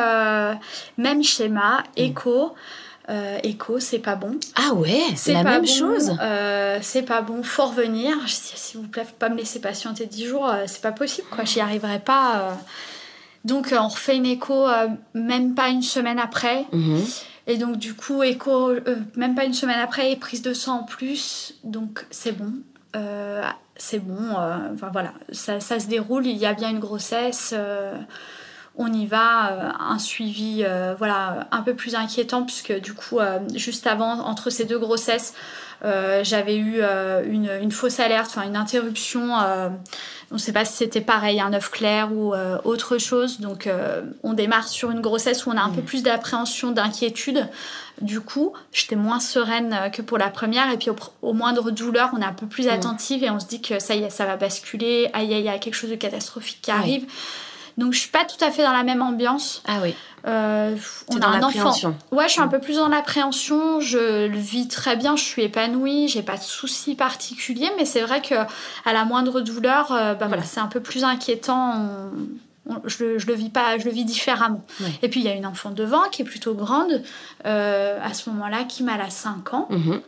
[0.97, 2.55] même schéma, écho.
[3.09, 4.39] Euh, écho, c'est pas bon.
[4.55, 6.13] Ah ouais, c'est la même chose.
[6.21, 8.15] Euh, c'est pas bon, faut revenir.
[8.27, 11.45] S'il vous plaît, faut pas me laisser patienter 10 jours, euh, c'est pas possible, quoi.
[11.45, 12.59] J'y arriverai pas.
[13.45, 14.67] Donc, on refait une écho
[15.15, 16.67] même pas une semaine après.
[16.73, 17.03] Mhm.
[17.47, 18.73] Et donc, du coup, écho
[19.17, 21.55] même pas une semaine après et prise de sang en plus.
[21.65, 22.53] Donc, c'est bon.
[23.77, 24.33] c'est bon.
[24.75, 26.27] Enfin, voilà, ça, ça, se déroule.
[26.27, 27.55] Il y a bien une grossesse
[28.79, 33.19] on y va, euh, un suivi euh, voilà, un peu plus inquiétant puisque du coup,
[33.19, 35.35] euh, juste avant, entre ces deux grossesses,
[36.23, 36.83] J'avais eu
[37.25, 39.31] une, une, fausse alerte, enfin une interruption
[40.31, 43.39] on ne sait pas si c'était pareil, un œuf clair ou autre chose.
[43.39, 43.71] Donc,
[44.25, 45.85] on démarre sur une grossesse où on a un peu mm.
[45.85, 47.49] plus d'appréhension, d'inquiétude.
[48.01, 50.69] Du coup, j'étais moins sereine que pour la première.
[50.73, 50.91] Et puis,
[51.23, 52.71] au, moindre douleur, on est un peu plus mm.
[52.71, 55.11] attentive et on se dit que ça y est, ça va basculer.
[55.13, 57.07] Aïe, aïe, il y a quelque chose de catastrophique qui arrive.
[57.79, 59.63] Donc, je suis pas tout à fait dans la même ambiance.
[59.67, 59.95] Ah oui.
[60.27, 60.77] Euh,
[61.09, 61.73] on a un enfant.
[62.11, 63.81] Ouais, je suis un peu plus dans l'appréhension.
[63.81, 65.17] Je le vis très bien.
[65.17, 66.09] Je suis épanouie.
[66.09, 67.71] J'ai pas de soucis particuliers.
[67.77, 71.05] Mais c'est vrai que à la moindre douleur, euh, bah voilà, c'est un peu plus
[71.05, 71.89] inquiétant.
[72.85, 74.65] je, le vis pas, je le vis différemment.
[75.03, 77.03] Et puis il y a une enfant devant qui est plutôt grande
[77.47, 79.69] euh, à ce moment-là, qui m'a à 5 ans.
[79.71, 80.01] Mhm.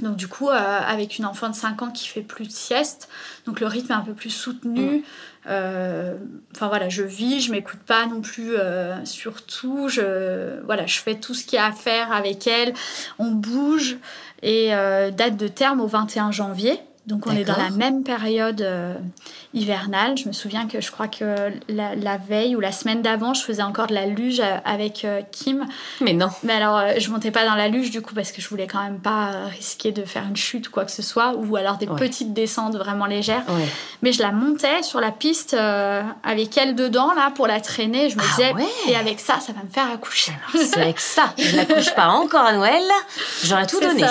[0.00, 3.08] Donc du coup, avec une enfant de 5 ans qui fait plus de sieste,
[3.46, 4.98] donc le rythme est un peu plus soutenu.
[4.98, 5.02] Mm.
[5.46, 6.16] Euh,
[6.54, 9.88] enfin voilà, je vis, je m'écoute pas non plus euh, sur tout.
[9.88, 12.74] Je, voilà, je fais tout ce qu'il y a à faire avec elle.
[13.18, 13.96] On bouge
[14.42, 16.80] et euh, date de terme au 21 janvier.
[17.06, 18.94] Donc on est dans la même période euh,
[19.54, 20.16] hivernale.
[20.16, 23.62] Je me souviens que je crois que la, veille ou la semaine d'avant, je faisais
[23.62, 25.66] encore de la luge euh, avec euh, Kim.
[26.00, 26.28] Mais non.
[26.44, 28.80] Mais alors je montais pas dans la luge du coup parce que je voulais quand
[28.80, 31.86] même pas risquer de faire une chute ou quoi que ce soit ou alors des
[31.86, 33.42] petites descentes vraiment légères.
[34.02, 38.10] Mais je la montais sur la piste avec elle dedans là pour la traîner.
[38.10, 38.52] Je me ah disais
[38.86, 40.32] et avec ça, ça va me faire accoucher.
[40.54, 41.34] C'est avec ça.
[41.36, 42.82] Je n'accouche pas encore à Noël.
[43.42, 44.06] J'aurais tout donné.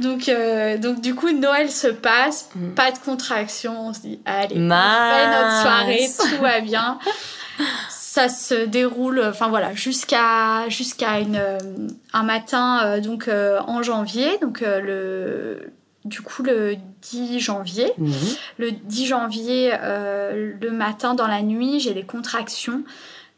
[0.00, 2.70] Donc, euh, donc du coup, Noël se passe, mm.
[2.70, 3.88] pas de contraction.
[3.88, 6.98] On se dit, allez, on fait notre soirée, tout va bien.
[7.90, 11.40] Ça se déroule, enfin voilà, jusqu'à jusqu'à une
[12.12, 15.72] un matin euh, donc euh, en janvier, donc le
[16.04, 17.92] du coup le 10 janvier.
[17.98, 18.12] Mm.
[18.58, 22.82] Le 10 janvier, le matin dans la nuit, j'ai des contractions.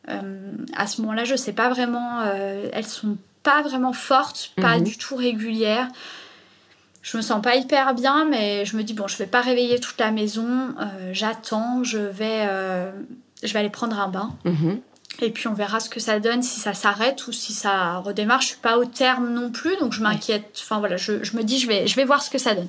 [0.07, 2.23] à ce moment-là, je sais pas vraiment,
[2.73, 4.83] elles sont pas vraiment fortes, pas mm-hmm.
[4.83, 5.89] du tout régulières
[7.03, 9.81] je me sens pas hyper bien, mais je me dis bon, je vais pas réveiller
[9.81, 10.75] toute la maison.
[10.79, 12.91] Euh, j'attends, je vais, euh,
[13.43, 14.31] je vais aller prendre un bain.
[14.45, 14.81] Mhm.
[15.23, 18.43] Et puis on verra ce que ça donne, si ça s'arrête ou si ça redémarre.
[18.43, 20.59] Je suis pas au terme non plus, donc je m'inquiète.
[20.63, 22.69] Enfin voilà, je, me dis je vais, je vais voir ce que ça donne.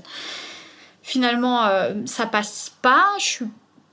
[1.04, 3.06] Finalement, euh, ça passe pas.
[3.20, 3.46] Je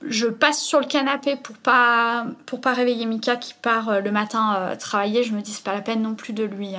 [0.07, 4.73] je passe sur le canapé pour pas pour pas réveiller Mika qui part le matin
[4.79, 5.25] travailler.
[5.25, 6.75] Je me dis c'est pas la peine non plus de lui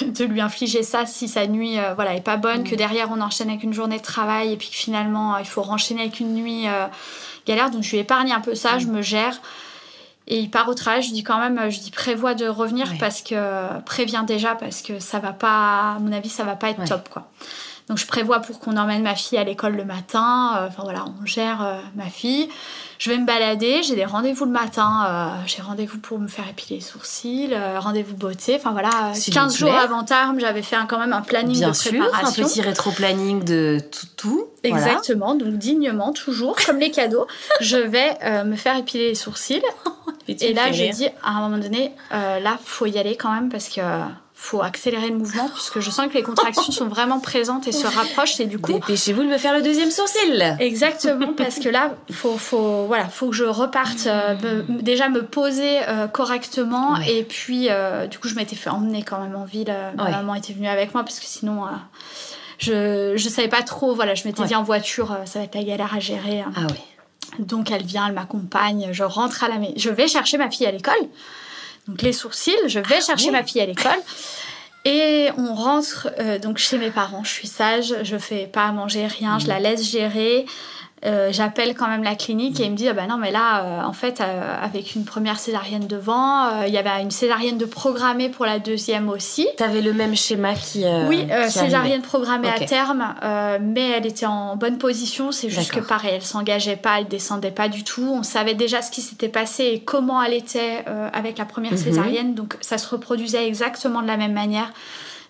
[0.00, 2.78] de lui infliger ça si sa nuit euh, voilà est pas bonne, que mm.
[2.78, 5.62] derrière on enchaîne avec une journée de travail et puis que finalement euh, il faut
[5.62, 6.86] renchaîner avec une nuit euh,
[7.46, 7.70] galère.
[7.70, 8.92] Donc je lui épargne un peu ça, je mm.
[8.92, 9.40] me gère.
[10.28, 13.22] Et il part au travail, je dis quand même, je dis prévois de revenir parce
[13.22, 16.84] que préviens déjà parce que ça va pas, à mon avis, ça va pas être
[16.84, 17.28] top quoi.
[17.88, 20.66] Donc je prévois pour qu'on emmène ma fille à l'école le matin.
[20.68, 22.48] Enfin voilà, on gère ma fille
[23.02, 26.48] je vais me balader, j'ai des rendez-vous le matin, euh, j'ai rendez-vous pour me faire
[26.48, 31.00] épiler les sourcils, euh, rendez-vous beauté, enfin voilà, 15 jours avant terme, j'avais fait quand
[31.00, 32.44] même un planning Bien de sûr, préparation.
[32.44, 34.06] un petit rétro-planning de tout.
[34.16, 37.26] tout Exactement, donc dignement, toujours, comme les cadeaux,
[37.60, 39.62] je vais euh, me faire épiler les sourcils.
[40.28, 43.68] Et, là, j'ai dit, à un moment donné, là, faut y aller quand même parce
[43.68, 43.80] que
[44.34, 47.86] faut accélérer le mouvement puisque je sens que les contractions sont vraiment présentes et se
[47.86, 50.56] rapprochent et du coup dépêchez-vous de me faire le deuxième sourcil.
[50.58, 55.80] Exactement parce que là faut faut voilà faut que je reparte euh, déjà me poser
[55.86, 59.74] euh, correctement et puis euh, du coup je m'étais fait emmener quand même en ville
[59.96, 61.66] ma maman était venue avec moi parce que sinon
[62.58, 65.62] je je savais pas trop voilà je m'étais dit en voiture ça va être la
[65.62, 66.52] galère à gérer hein.
[66.56, 70.38] ah oui donc elle vient elle m'accompagne je rentre à la maison je vais chercher
[70.38, 70.94] ma fille à l'école
[71.88, 72.52] donc les sourcils.
[72.66, 74.00] Je vais ah chercher ma fille à l'école.
[74.84, 77.22] Et on rentre euh, donc chez mes parents.
[77.22, 79.62] Je suis sage, je fais pas à manger rien, je la mmh.
[79.62, 80.46] laisse gérer.
[81.04, 83.64] Euh, j'appelle quand même la clinique et il me dit ah ben non mais là
[83.64, 87.64] euh, en fait euh, avec une première césarienne devant il y avait une césarienne de
[87.64, 89.48] programmée pour la deuxième aussi.
[89.56, 93.14] T'avais le même schéma qui oui césarienne programmée à terme
[93.60, 95.32] mais elle était en bonne position.
[95.32, 98.08] C'est juste que pareil elle s'engageait pas elle descendait pas du tout.
[98.08, 101.78] On savait déjà ce qui s'était passé et comment elle était avec la première mhm.
[101.78, 102.34] césarienne.
[102.34, 104.72] Donc ça se reproduisait exactement de la même manière.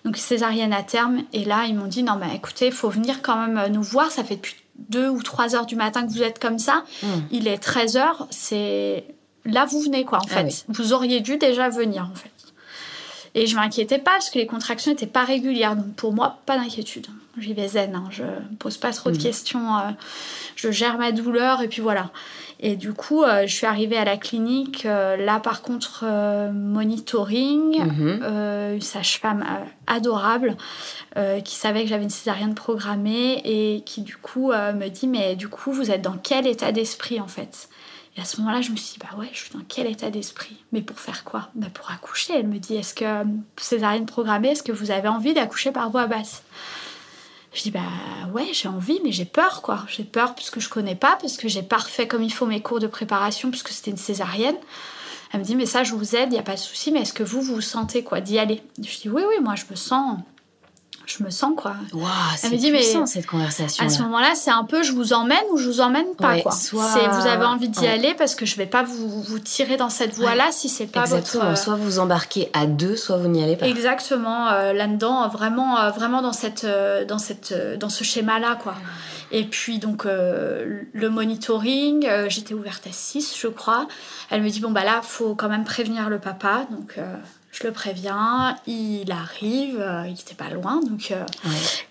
[0.05, 1.23] Donc césarienne à terme.
[1.33, 4.11] Et là ils m'ont dit non mais écoutez faut venir quand même nous voir.
[4.11, 7.07] Ça fait depuis 2 ou 3 heures du matin que vous êtes comme ça, hmm.
[7.31, 9.05] il est 13 heures, c'est
[9.45, 10.65] là vous venez quoi en ah fait.
[10.69, 12.29] Vous auriez dû déjà venir en fait.
[13.35, 15.75] Et je m'inquiétais pas parce que les contractions n'étaient pas régulières.
[15.75, 17.07] Donc pour moi, pas d'inquiétude.
[17.39, 18.03] J'y vais zen, hein.
[18.11, 19.21] je ne pose pas trop de hmm.
[19.21, 19.77] questions.
[19.77, 19.91] Euh,
[20.55, 22.11] je gère ma douleur et puis voilà.
[22.65, 24.85] Et du coup, euh, je suis arrivée à la clinique.
[24.85, 28.23] Euh, là, par contre, euh, monitoring, mhm.
[28.75, 29.45] une sage-femme
[29.85, 30.55] adorable
[31.43, 35.49] qui savait que j'avais une césarienne programmée et qui, du coup, me dit Mais du
[35.49, 37.69] coup, vous êtes dans quel état d'esprit en fait?
[38.15, 40.09] Et à ce moment-là, je me suis dit Bah ouais, je suis dans quel état
[40.09, 40.57] d'esprit?
[40.71, 41.49] Mais pour faire quoi?
[41.55, 42.33] Bah Pour accoucher.
[42.35, 43.05] Elle me dit Est-ce que
[43.57, 46.43] césarienne programmée, est-ce que vous avez envie d'accoucher par voie basse?
[47.53, 47.81] Je dis bah
[48.33, 49.85] ouais, j'ai envie, mais j'ai peur quoi.
[49.87, 52.45] J'ai peur parce que je connais pas, parce que j'ai pas refait comme il faut
[52.45, 54.57] mes cours de préparation, puisque c'était une césarienne.
[55.31, 57.01] Elle me dit mais ça je vous aide, il y a pas de souci, mais
[57.01, 58.61] est-ce que vous vous sentez quoi d'y aller?
[58.77, 60.19] Je dis oui oui, moi je me sens
[61.05, 61.75] je me sens quoi.
[61.91, 63.85] Wow, c'est puissant cette conversation.
[63.85, 66.51] À ce moment-là, c'est un peu je vous emmène ou je vous emmène pas quoi.
[66.51, 67.09] Soit...
[67.09, 70.15] vous avez envie d'y aller parce que je vais pas vous, vous tirer dans cette
[70.15, 71.45] voie-là si c'est pas Exactement.
[71.45, 71.57] votre.
[71.57, 73.67] Soit vous embarquez à deux, soit vous n'y allez pas.
[73.67, 78.75] Exactement euh, là-dedans, vraiment, euh, vraiment dans cette, euh, dans cette, dans ce schéma-là quoi.
[79.31, 83.87] Et puis donc le monitoring, j'étais ouverte à 6 je crois.
[84.29, 86.99] Elle me dit bon bah là faut quand même prévenir le papa donc
[87.53, 91.23] je le préviens, il arrive, euh, il n'était pas loin, donc euh,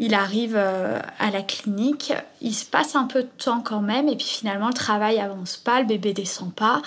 [0.01, 2.13] il arrive euh, à la clinique.
[2.41, 5.57] Il se passe un peu de temps quand même, et puis finalement le travail avance
[5.57, 6.83] pas, le bébé descend pas.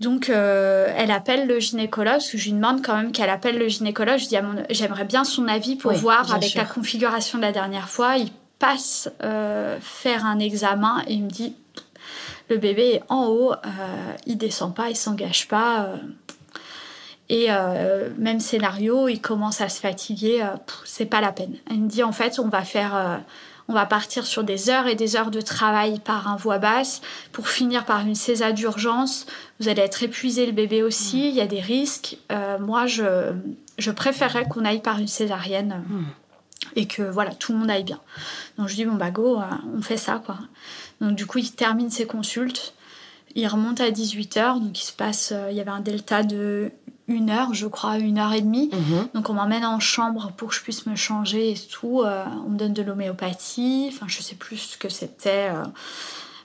[0.00, 3.68] Donc elle appelle le gynécologue, parce que je lui demande quand même qu'elle appelle le
[3.68, 4.18] gynécologue.
[4.18, 4.36] Je dis
[4.70, 8.16] j'aimerais bien son avis pour voir avec la configuration de la dernière fois.
[8.16, 11.54] Il passe faire un examen et il me dit
[12.50, 13.52] le bébé est en haut,
[14.26, 15.90] il descend pas, il s'engage pas
[17.28, 21.54] et euh, même scénario, il commence à se fatiguer, euh, c'est pas la peine.
[21.70, 23.16] Elle me dit en fait, on va faire, euh,
[23.68, 27.00] on va partir sur des heures et des heures de travail par un voix basse
[27.32, 29.24] pour finir par une césar d'urgence.
[29.58, 32.18] Vous allez être épuisé, le bébé aussi, il y a des risques.
[32.60, 33.32] moi, je,
[33.78, 35.82] je préférerais qu'on aille par une césarienne.
[36.76, 38.00] Et que voilà, tout le monde aille bien.
[38.58, 39.40] Donc je dis, bon bah go,
[39.76, 40.38] on fait ça quoi.
[41.00, 42.74] Donc du coup, il termine ses consultes.
[43.34, 46.70] Il remonte à 18h, donc il se passe, il y avait un delta de
[47.06, 48.70] une heure, je crois, une heure et demie.
[48.72, 49.08] Mhm.
[49.14, 52.02] Donc on m'emmène en chambre pour que je puisse me changer et tout.
[52.02, 53.90] Euh, on me donne de l'homéopathie.
[53.92, 55.50] Enfin, je sais plus ce que c'était.
[55.50, 55.62] Euh,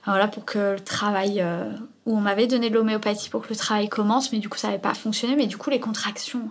[0.04, 1.40] voilà, pour que le travail.
[1.40, 1.70] Euh,
[2.06, 4.68] où on m'avait donné de l'homéopathie pour que le travail commence, mais du coup ça
[4.68, 5.36] n'avait pas fonctionné.
[5.36, 6.50] Mais du coup les contractions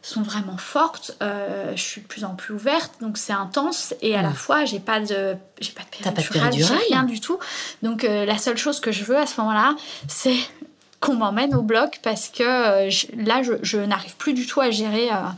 [0.00, 1.16] sont vraiment fortes.
[1.20, 3.94] je suis de plus en plus ouverte, donc c'est intense.
[4.00, 7.38] Et à la fois, j'ai pas de, j'ai pas de péridurale, rien du tout.
[7.82, 9.74] Donc la seule chose que je veux à ce moment-là,
[10.06, 10.36] c'est
[11.06, 15.10] qu'on m'emmène au bloc parce que euh, là, je, n'arrive plus du tout à gérer.
[15.10, 15.28] Euh,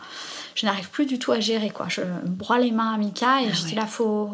[0.54, 1.86] je n'arrive plus du tout à gérer quoi.
[1.88, 4.30] Je broie les mains à Mika et ah je dis là faut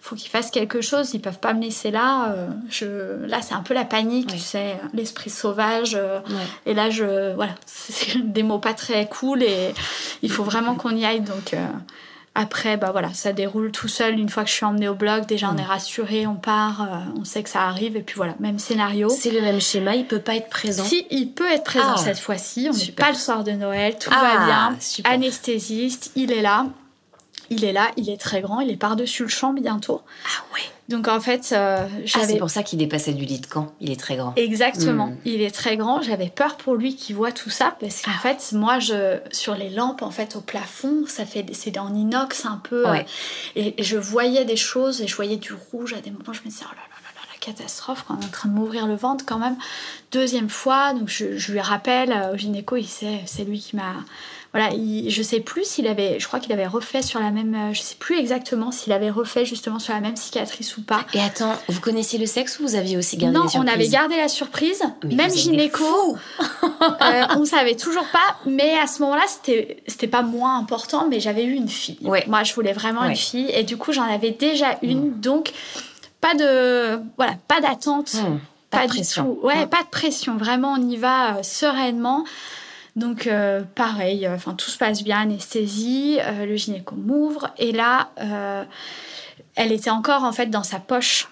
[0.00, 1.12] faut qu'ils fassent quelque chose.
[1.14, 2.28] Ils peuvent pas me laisser là.
[2.28, 5.98] Euh, je là c'est un peu la panique, tu sais, l'esprit sauvage.
[6.66, 9.74] Et là je voilà, c'est des mots pas très cool et
[10.22, 11.56] il faut vraiment qu'on y aille donc.
[12.38, 14.18] Après, bah voilà, ça déroule tout seul.
[14.18, 17.18] Une fois que je suis emmenée au blog, déjà on est rassuré, on part, euh,
[17.18, 19.08] on sait que ça arrive, et puis voilà, même scénario.
[19.08, 20.84] C'est le même schéma, il peut pas être présent.
[20.84, 22.68] Si, il peut être présent ah, cette fois-ci.
[22.70, 24.76] On n'est pas le soir de Noël, tout va ah, bien.
[25.04, 26.66] Anesthésiste, il est là.
[27.50, 30.02] Il est là, il est très grand, il est par-dessus le champ bientôt.
[30.24, 30.62] Ah ouais.
[30.88, 32.24] Donc en fait, euh, j'avais.
[32.24, 33.72] Ah, c'est pour ça qu'il dépassait du lit de camp.
[33.80, 34.34] Il est très grand.
[34.36, 35.08] Exactement.
[35.08, 35.16] Hmm.
[35.24, 36.00] Il est très grand.
[36.00, 38.20] J'avais peur pour lui qu'il voit tout ça parce qu'en ah.
[38.20, 42.46] fait, moi, je sur les lampes en fait au plafond, ça fait c'est en inox
[42.46, 42.88] un peu.
[42.88, 42.98] Euh,
[43.56, 46.32] et, je voyais des choses et je voyais du rouge à des moments.
[46.32, 48.48] Je me disais oh là là là là la catastrophe quand on est en train
[48.48, 49.56] de m'ouvrir le ventre quand même.
[50.12, 53.74] Deuxième fois, donc je, je lui rappelle euh, au gynéco, il sait, c'est lui qui
[53.74, 53.94] m'a
[54.56, 57.74] voilà, je sais plus s'il avait, je crois qu'il avait refait sur la même, euh,
[57.74, 61.00] je sais plus exactement s'il avait refait justement sur la même cicatrice ou pas.
[61.12, 63.74] Et attends, vous connaissiez le sexe ou vous aviez aussi gardé la surprise Non, on
[63.74, 65.84] avait gardé la surprise, même gynéco.
[66.40, 71.20] euh, on savait toujours pas, mais à ce moment-là, c'était, c'était pas moins important, mais
[71.20, 71.98] j'avais eu une fille.
[72.00, 72.24] Ouais.
[72.26, 75.20] Moi, je voulais vraiment une fille, et du coup, j'en avais déjà une, mm.
[75.20, 75.52] donc
[76.22, 78.14] pas de, voilà, pas d'attente.
[78.14, 78.38] Mm.
[78.70, 79.38] Pas, de pression.
[79.42, 79.68] Ouais, mm.
[79.68, 80.36] pas de pression.
[80.38, 82.24] Vraiment, on y va euh, sereinement.
[82.96, 87.72] Donc euh, pareil, euh, enfin tout se passe bien, anesthésie, euh, le gynéco m'ouvre et
[87.72, 88.10] là,
[89.54, 91.28] elle était encore en fait dans sa poche.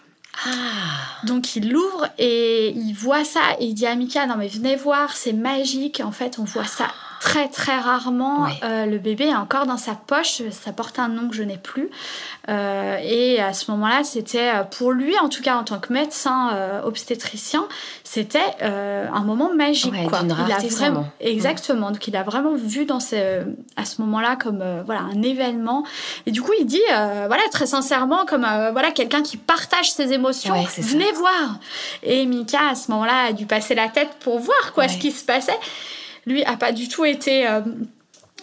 [0.47, 1.25] Ah.
[1.25, 4.77] Donc il l'ouvre et il voit ça et il dit à Mika non mais venez
[4.77, 6.03] voir, c'est magique.
[6.05, 6.89] En fait, on voit ça
[7.25, 8.47] très très rarement.
[8.63, 11.57] Euh, le bébé est encore dans sa poche, ça porte un nom que je n'ai
[11.57, 11.89] plus.
[12.51, 15.91] Euh, et à ce moment-là, c'était euh, pour lui, en tout cas en tant que
[15.91, 16.51] médecin
[16.85, 17.67] obstétricien,
[18.05, 19.95] c'était un moment magique.
[20.09, 20.21] quoi.
[20.23, 21.91] il a vraiment, exactement.
[21.93, 23.43] Donc il a vraiment vu dans ce,
[23.77, 25.85] à ce moment-là comme voilà un événement.
[26.27, 30.55] Et du coup, il dit voilà très sincèrement comme voilà quelqu'un qui partage ses émotions.
[30.79, 31.59] Venez voir.
[32.03, 35.11] Et Mika à ce moment-là a dû passer la tête pour voir quoi ce qui
[35.11, 35.59] se passait
[36.27, 37.47] lui a pas du tout été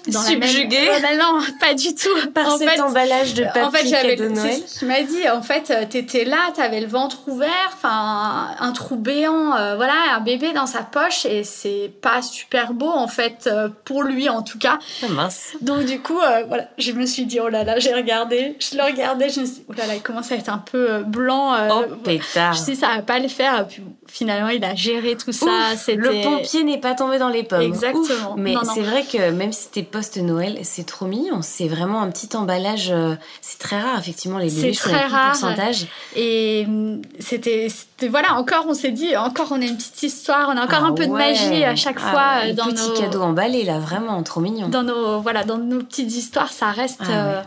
[0.07, 0.79] euh, subjugué.
[1.17, 2.29] non, pas du tout.
[2.33, 4.59] Par cet emballage de papier en fait, j'avais, de Noël.
[4.77, 8.95] Tu m'as dit, en fait, euh, t'étais là, t'avais le ventre ouvert, enfin, un trou
[8.95, 13.47] béant, euh, voilà, un bébé dans sa poche, et c'est pas super beau, en fait,
[13.47, 14.79] euh, pour lui, en tout cas.
[15.03, 15.53] Oh, mince.
[15.61, 18.83] Donc, du coup, voilà, je me suis dit, oh là là, j'ai regardé, je le
[18.83, 21.55] regardais, je me suis dit, oh là là, il commence à être un peu blanc.
[21.71, 22.53] oh, pétard.
[22.53, 23.67] Je sais, ça va pas le faire.
[23.67, 25.73] Puis, finalement, il a géré tout ça.
[25.87, 27.61] le pompier n'est pas tombé dans les pommes.
[27.61, 28.35] Exactement.
[28.37, 30.59] Mais c'est vrai que même si c'était post-Noël.
[30.63, 31.41] C'est trop mignon.
[31.41, 32.89] C'est vraiment un petit emballage.
[32.91, 34.73] Euh, c'est très rare, effectivement, les bébés.
[34.73, 35.31] C'est très rare.
[35.31, 35.87] Pourcentage.
[36.15, 37.67] Et hum, c'était,
[38.09, 40.87] voilà, encore, on s'est dit, encore, on a une petite histoire, on a encore ah
[40.87, 43.79] un peu de magie à chaque ah fois euh, dans nos petits cadeaux emballés là,
[43.79, 44.69] vraiment, trop mignon.
[44.69, 47.01] Dans nos, voilà, dans nos petites histoires, ça reste.
[47.07, 47.43] Ah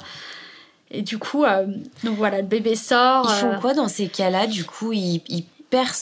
[0.90, 1.45] et du coup,
[2.05, 3.28] donc voilà, le bébé sort.
[3.28, 4.47] Ils font quoi dans ces cas-là?
[4.47, 5.45] Du coup, ils, ils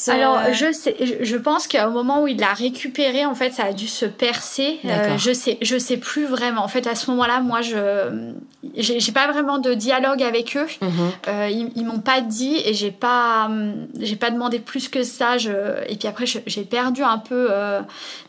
[0.09, 3.73] alors, je, sais, je pense qu'au moment où il l'a récupéré, en fait, ça a
[3.73, 4.79] dû se percer.
[4.85, 6.63] Euh, je sais, je sais plus vraiment.
[6.63, 8.33] En fait, à ce moment-là, moi, je
[8.77, 10.67] j'ai pas vraiment de dialogue avec eux.
[10.81, 10.91] Mhm.
[11.29, 13.51] Euh, ils, ils m'ont pas dit et j'ai pas
[13.99, 15.39] j'ai pas demandé plus que ça.
[15.39, 15.51] Je,
[15.89, 17.81] et puis après, j'ai perdu un peu euh,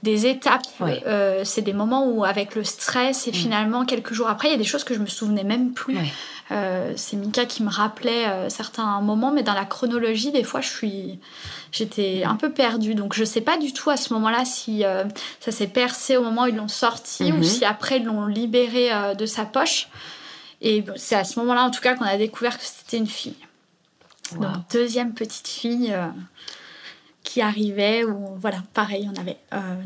[0.02, 0.64] des étapes.
[1.44, 3.34] C'est des moments où, avec le stress et mm.
[3.34, 5.98] finalement quelques jours après, il y a des choses que je me souvenais même plus.
[6.52, 10.62] Euh, c'est Mika qui me rappelait euh, certains moments, mais dans la chronologie, des fois,
[10.62, 11.20] je suis,
[11.72, 12.96] j'étais un peu perdue.
[12.96, 15.06] Donc, je sais pas du tout à ce moment-là si euh,
[15.40, 17.44] ça s'est percé au moment où ils l'ont sorti ou mhm.
[17.44, 19.88] si après ils l'ont libéré de sa poche.
[20.62, 23.36] Et c'est à ce moment-là, en tout cas, qu'on a découvert que c'était une fille.
[24.40, 25.96] Donc, deuxième petite fille
[27.24, 29.38] qui arrivait où voilà pareil on avait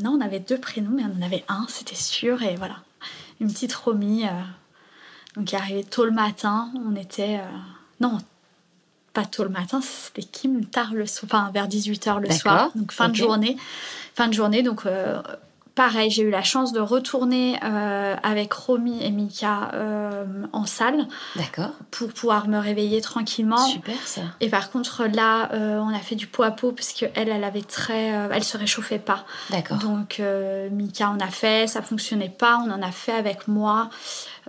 [0.01, 2.77] non on avait deux prénoms mais on en avait un c'était sûr et voilà
[3.39, 4.25] une petite Romy
[5.37, 6.69] donc, il arrivait tôt le matin.
[6.87, 7.37] On était.
[7.37, 7.57] Euh,
[8.01, 8.17] non,
[9.13, 12.71] pas tôt le matin, c'était Kim, tard le soir, enfin vers 18h le soir.
[12.75, 13.55] Donc, fin de journée.
[14.15, 14.63] Fin de journée.
[14.63, 15.21] Donc, euh,
[15.75, 19.71] pareil, j'ai eu la chance de retourner euh, avec Romy et Mika
[20.53, 21.07] en salle.
[21.35, 21.71] D'accord.
[21.91, 23.57] Pour pouvoir me réveiller tranquillement.
[23.57, 24.21] Super ça.
[24.39, 27.61] Et par contre, là, on a fait du pot à pot parce qu'elle, elle avait
[27.61, 28.05] très.
[28.05, 29.25] elle se réchauffait pas.
[29.51, 29.77] D'accord.
[29.77, 30.19] Donc,
[30.71, 32.59] Mika en a fait, ça fonctionnait pas.
[32.65, 33.91] On en a fait avec moi.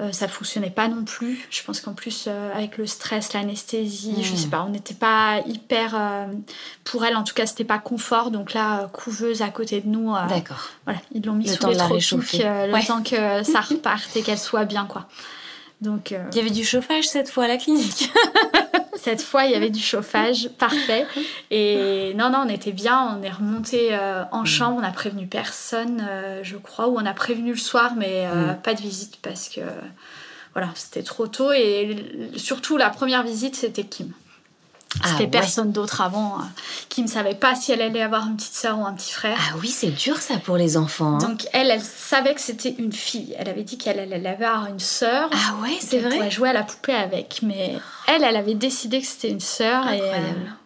[0.00, 1.48] Euh, ça fonctionnait pas non plus.
[1.50, 4.50] Je pense qu'en plus, euh, avec le stress, l'anesthésie, je sais hmm.
[4.50, 5.94] pas, on n'était pas hyper.
[5.96, 6.26] Euh,
[6.84, 8.30] pour elle, en tout cas, c'était pas confort.
[8.30, 10.14] Donc là, couveuse à côté de nous.
[10.28, 10.68] D'accord.
[10.84, 14.38] Voilà, ils l'ont mis le sous les tropiques le temps que ça reparte et qu'elle
[14.38, 15.08] soit bien, quoi.
[15.80, 16.14] Donc.
[16.32, 18.10] Il y avait du chauffage cette fois à la clinique.
[18.98, 21.06] Cette fois, il y avait du chauffage, parfait.
[21.50, 23.16] Et non, non, on était bien.
[23.16, 24.46] On est remonté euh, en mm.
[24.46, 24.80] chambre.
[24.80, 28.52] On a prévenu personne, euh, je crois, ou on a prévenu le soir, mais euh,
[28.52, 28.62] mm.
[28.62, 29.60] pas de visite parce que
[30.52, 31.52] voilà, c'était trop tôt.
[31.52, 31.96] Et
[32.36, 34.12] surtout, la première visite, c'était Kim.
[35.02, 36.42] Ah C'était personne d'autre avant euh,
[36.88, 39.38] qui ne savait pas si elle allait avoir une petite sœur ou un petit frère.
[39.38, 41.16] Ah oui, c'est dur ça pour les enfants.
[41.16, 41.28] Hein.
[41.28, 43.34] Donc elle, elle savait que c'était une fille.
[43.38, 45.28] Elle avait dit qu'elle allait avoir une sœur.
[45.32, 46.18] Ah ouais, c'est vrai.
[46.22, 47.40] Elle jouer à la poupée avec.
[47.42, 47.74] Mais
[48.06, 49.86] elle, elle avait décidé que c'était une sœur.
[49.86, 50.38] Euh, Incroyable.
[50.38, 50.57] Et,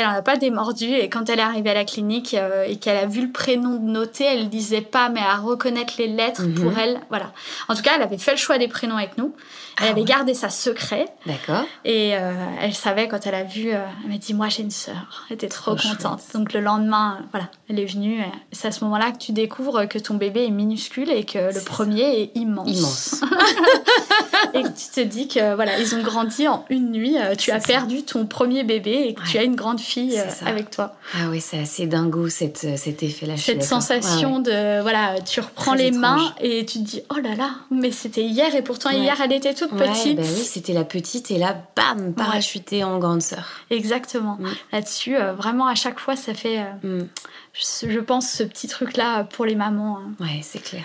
[0.00, 0.92] elle n'en a pas démordu.
[0.94, 3.80] Et quand elle est arrivée à la clinique euh, et qu'elle a vu le prénom
[3.80, 6.54] noté, elle disait pas, mais à reconnaître les lettres mhm.
[6.54, 7.00] pour elle.
[7.08, 7.32] Voilà.
[7.68, 9.34] En tout cas, elle avait fait le choix des prénoms avec nous.
[9.78, 11.06] Elle ah avait gardé ça secret.
[11.26, 11.64] D'accord.
[11.84, 12.32] Et euh,
[12.62, 15.26] elle savait quand elle a vu, euh, elle m'a dit Moi j'ai une sœur.
[15.28, 16.22] Elle était trop, contente.
[16.32, 18.22] Donc le lendemain, voilà, elle est venue.
[18.52, 21.62] C'est à ce moment-là que tu découvres que ton bébé est minuscule et que le
[21.62, 22.70] premier est immense.
[22.70, 23.20] Immense.
[24.54, 27.16] et que tu te dis que voilà, ils ont grandi en une nuit.
[27.36, 30.94] tu as perdu ton premier bébé et que tu as une grande fille avec toi.
[31.14, 33.36] Ah oui, c'est assez dingo cet effet-là.
[33.36, 37.50] Cette sensation de voilà, tu reprends les mains et tu te dis Oh là là,
[37.70, 40.16] mais c'était hier et pourtant hier elle était toute petite.
[40.16, 43.46] Bah oui, c'était la petite et là, bam, parachutée en grande sœur.
[43.70, 44.36] Exactement.
[44.40, 44.48] Mm.
[44.72, 47.08] Là-dessus, euh, vraiment, à chaque fois, ça fait, euh, mm.
[47.52, 49.98] je, pense, ce petit truc-là pour les mamans.
[49.98, 50.12] Hein.
[50.20, 50.84] Ouais, c'est clair.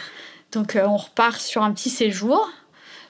[0.51, 2.49] Donc, euh, on repart sur un petit séjour.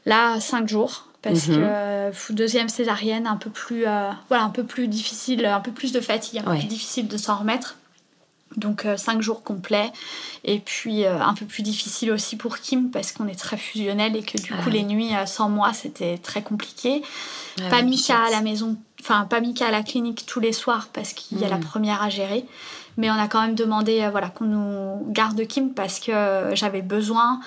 [0.05, 1.07] Là, cinq jours.
[1.21, 1.55] Parce mhm.
[1.57, 3.83] que deuxième césarienne, un peu plus,
[4.29, 7.17] voilà, un peu plus difficile, un peu plus de fatigue, un peu plus difficile de
[7.17, 7.77] s'en remettre.
[8.57, 9.91] Donc euh, cinq jours complets.
[10.43, 14.15] Et puis euh, un peu plus difficile aussi pour Kim parce qu'on est très fusionnel
[14.15, 17.01] et que du coup les nuits euh, sans moi c'était très compliqué.
[17.69, 21.13] pas Mika à la maison, enfin pas Mika à la clinique tous les soirs parce
[21.13, 21.61] qu'il y a la hmm.
[21.61, 22.45] première à gérer.
[22.97, 27.39] Mais on a quand même demandé voilà, qu'on nous garde Kim parce que j'avais besoin.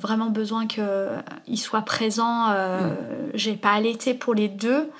[0.00, 2.48] Vraiment besoin qu'il soit présent.
[2.48, 2.90] Hmm.
[3.34, 4.90] J'ai pas allaité pour les deux.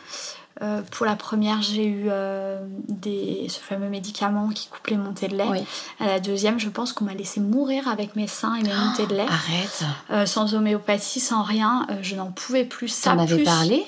[0.60, 5.28] Euh, pour la première, j'ai eu euh, des, ce fameux médicament qui coupe les montées
[5.28, 5.64] de lait.
[6.00, 9.06] À la deuxième, je pense qu'on m'a laissé mourir avec mes seins et mes montées
[9.06, 9.26] de lait.
[9.28, 9.84] Arrête.
[10.10, 11.86] Euh, sans homéopathie, sans rien.
[12.02, 12.88] je n'en pouvais plus.
[12.88, 13.86] Ça en avais parlé?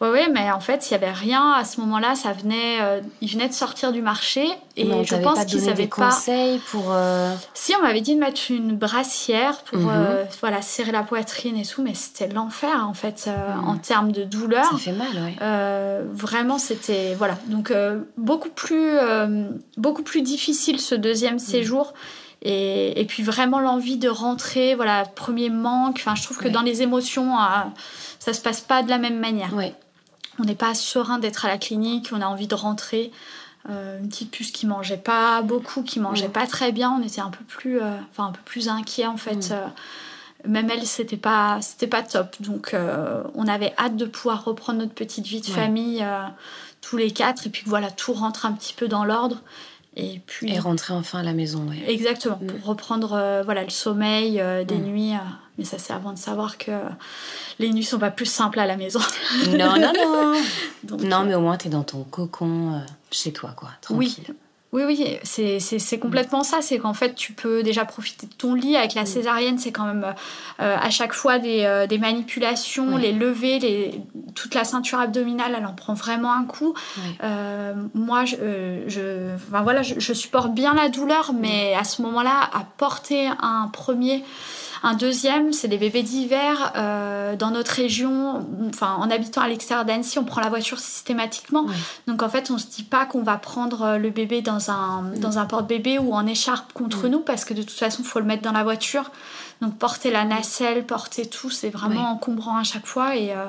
[0.00, 2.14] Oui, oui, mais en fait, il n'y avait rien à ce moment-là.
[2.14, 4.46] Ça venait, euh, il venait de sortir du marché
[4.76, 6.10] et je pense qu'ils n'avaient pas.
[6.10, 6.92] conseils pour.
[6.92, 9.90] Euh, si, on m'avait dit de mettre une brassière pour mhm.
[9.90, 13.68] euh, voilà serrer la poitrine et tout, mais c'était l'enfer en fait mhm.
[13.68, 14.66] en termes de douleur.
[14.70, 15.36] Ça fait mal, oui.
[16.12, 17.36] vraiment, c'était voilà.
[17.46, 17.72] Donc
[18.16, 18.98] beaucoup plus
[19.76, 21.40] beaucoup plus difficile ce deuxième mhm.
[21.40, 21.92] séjour.
[22.40, 25.96] Et, et, puis vraiment l'envie de rentrer, voilà, premier manque.
[25.96, 27.36] Enfin, je trouve que dans les émotions,
[28.20, 29.52] ça se passe pas de la même manière.
[29.54, 29.74] Ouais.
[30.38, 33.12] On n'est pas serein d'être à la clinique, on a envie de rentrer.
[33.68, 36.92] Euh, une petite puce qui mangeait pas beaucoup, qui mangeait pas très bien.
[36.92, 39.52] On était un peu plus, euh, enfin un peu plus inquiet en fait.
[40.44, 40.50] Mm.
[40.50, 42.36] même elle, c'était pas, c'était pas top.
[42.40, 42.74] Donc,
[43.34, 46.06] on avait hâte de pouvoir reprendre notre petite vie de famille
[46.80, 49.42] tous les quatre, et puis voilà, tout rentre un petit peu dans l'ordre.
[49.96, 50.54] Et puis.
[50.54, 51.66] Et rentrer enfin à la maison.
[51.86, 54.84] Exactement, pour reprendre voilà, le sommeil des mm.
[54.84, 55.14] nuits.
[55.58, 56.72] Mais ça, c'est avant de savoir que
[57.58, 59.00] les nuits sont pas plus simples à la maison.
[59.48, 60.98] non, non, non.
[61.04, 62.80] non, mais au moins, tu es dans ton cocon
[63.10, 64.24] chez toi, quoi, tranquille.
[64.28, 64.34] Oui.
[64.70, 66.58] Oui, oui, c'est complètement ça.
[66.60, 68.76] C'est qu'en fait, tu peux déjà profiter de ton lit.
[68.76, 70.04] Avec la césarienne, c'est quand même
[70.60, 74.00] euh, à chaque fois des, euh, des manipulations, les levées, les,
[74.34, 76.74] toute la ceinture abdominale, elle en prend vraiment un coup.
[77.24, 78.36] Euh, moi, je,
[78.88, 83.70] je, voilà, je, je, supporte bien la douleur, mais à ce moment-là, à porter un
[83.72, 84.22] premier
[84.82, 86.72] un deuxième, c'est des bébés d'hiver.
[86.76, 91.66] Euh, dans notre région, enfin, en habitant à l'extérieur d'Annecy, on prend la voiture systématiquement.
[92.06, 95.02] Donc en fait, on se dit pas qu'on va prendre euh, le bébé dans un,
[95.02, 95.18] mm.
[95.18, 97.10] dans un porte-bébé ou en écharpe contre mm.
[97.10, 99.10] nous, parce que de toute façon, il faut le mettre dans la voiture.
[99.60, 103.16] Donc porter la nacelle, porter tout, c'est vraiment encombrant à chaque fois.
[103.16, 103.46] Et, euh,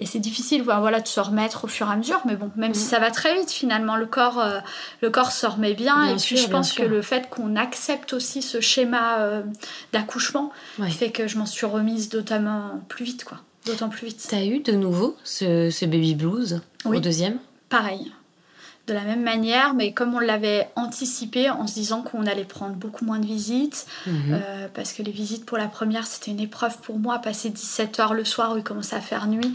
[0.00, 2.72] et c'est difficile voilà, de se remettre au fur et à mesure, mais bon, même
[2.72, 2.88] si mm.
[2.88, 4.60] ça va très vite, finalement, le corps, euh,
[5.02, 6.04] le corps se remet bien.
[6.04, 9.42] et puis je pense que le fait qu'on accepte aussi ce schéma euh,
[9.92, 10.52] d'accouchement
[10.88, 13.38] fait que je m'en suis remise d'autant plus vite, quoi.
[13.66, 14.26] D'autant plus vite.
[14.30, 17.38] T'as eu de nouveau ce, baby blues au deuxième?
[17.68, 18.10] Pareil.
[18.86, 22.74] De la même manière, mais comme on l'avait anticipé en se disant qu'on allait prendre
[22.74, 24.14] beaucoup moins de visites, mhm.
[24.32, 28.00] euh, parce que les visites pour la première, c'était une épreuve pour moi, passer 17
[28.00, 29.52] heures le soir où il commençait à faire nuit.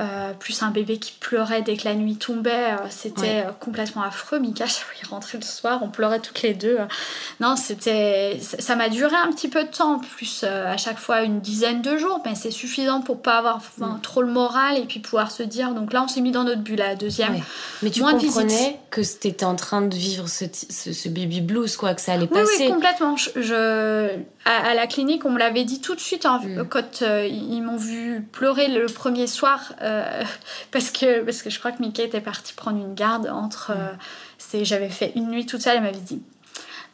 [0.00, 4.02] Euh, plus un bébé qui pleurait dès que la nuit tombait, euh, c'était euh, complètement
[4.02, 4.38] affreux.
[4.38, 4.66] Mika,
[5.02, 6.78] il rentrait le soir, on pleurait toutes les deux.
[7.40, 11.40] Non, c'était, ça m'a duré un petit peu de temps, plus à chaque fois une
[11.40, 14.00] dizaine de jours, mais c'est suffisant pour pas avoir mm.
[14.00, 15.74] trop le moral et puis pouvoir se dire.
[15.74, 17.42] Donc là, on s'est mis dans notre bulle, la deuxième.
[17.82, 21.94] Mais tu comprenais que tu étais en train de vivre ce, ce, baby blues, quoi,
[21.94, 22.66] que ça allait passer.
[22.66, 23.16] Oui, complètement.
[23.16, 24.10] Je,
[24.44, 26.64] à, la clinique, on me l'avait dit tout de suite hein, mm.
[26.68, 29.72] quand ils m'ont vu pleurer le premier soir.
[29.82, 30.22] Euh,
[30.70, 33.72] parce, que, parce que je crois que Mickey était partie prendre une garde entre.
[33.72, 36.22] Euh, j'avais fait une nuit toute seule, elle m'avait dit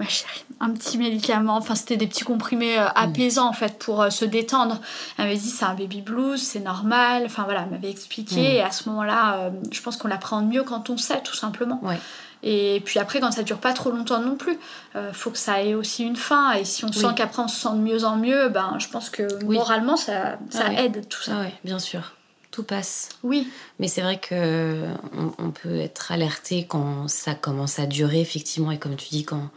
[0.01, 4.11] ma chérie, un petit médicament, enfin c'était des petits comprimés euh, apaisants en fait pour
[4.11, 4.81] se détendre.
[5.17, 8.55] Elle m'avait dit c'est un baby blues, c'est normal, enfin voilà, elle m'avait expliqué mm.
[8.57, 11.81] et à ce moment-là, je pense qu'on l'apprend mieux quand on sait tout simplement.
[12.47, 14.59] Et puis après, quand ça dure pas trop longtemps non plus,
[14.95, 16.53] il faut que ça ait aussi une fin.
[16.53, 19.09] Et si on sent qu'après on se sent de mieux en mieux, ben, je pense
[19.09, 21.33] que moralement ça, ça ah aide tout ça.
[21.37, 22.13] Ah oui, bien sûr
[22.55, 23.09] tout passe.
[23.25, 23.49] Oui.
[23.81, 24.85] Mais c'est vrai que
[25.39, 29.51] on, peut être alerté quand ça commence à durer, effectivement, et comme tu dis, quand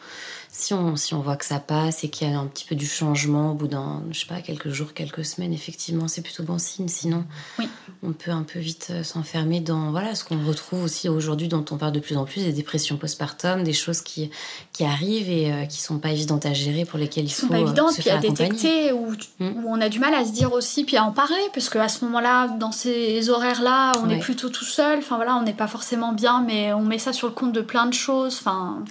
[0.57, 2.73] si on, si on voit que ça passe et qu'il y a un petit peu
[2.73, 6.41] du changement au bout d'un, je sais pas, quelques jours, quelques semaines, effectivement, c'est plutôt
[6.41, 6.87] bon signe.
[6.87, 7.25] Sinon,
[8.01, 11.63] on peut un peu vite euh, s'enfermer dans voilà ce qu'on retrouve aussi aujourd'hui, dont
[11.69, 14.31] on parle de plus en plus, des dépressions postpartum, des choses qui,
[14.73, 17.41] qui arrivent et euh, qui sont pas évidentes à gérer, pour lesquelles il faut.
[17.41, 19.63] sont pas euh, évidentes, puis à détecter, ou, mm.
[19.67, 22.03] on a du mal à se dire aussi, puis à en parler, parce qu'à ce
[22.05, 24.97] moment-là, dans ces horaires-là, on est plutôt tout seul.
[24.97, 27.61] Enfin voilà, on n'est pas forcément bien, mais on met ça sur le compte de
[27.61, 28.39] plein de choses.
[28.39, 28.83] Enfin,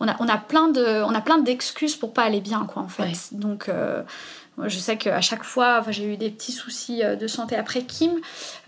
[0.00, 2.82] on, a, on a plein de on a plein d'excuses pour pas aller bien, quoi,
[2.82, 3.32] en fait.
[3.32, 4.02] Donc, euh,
[4.58, 8.12] je sais qu'à chaque fois, j'ai eu des petits soucis euh, de santé après Kim.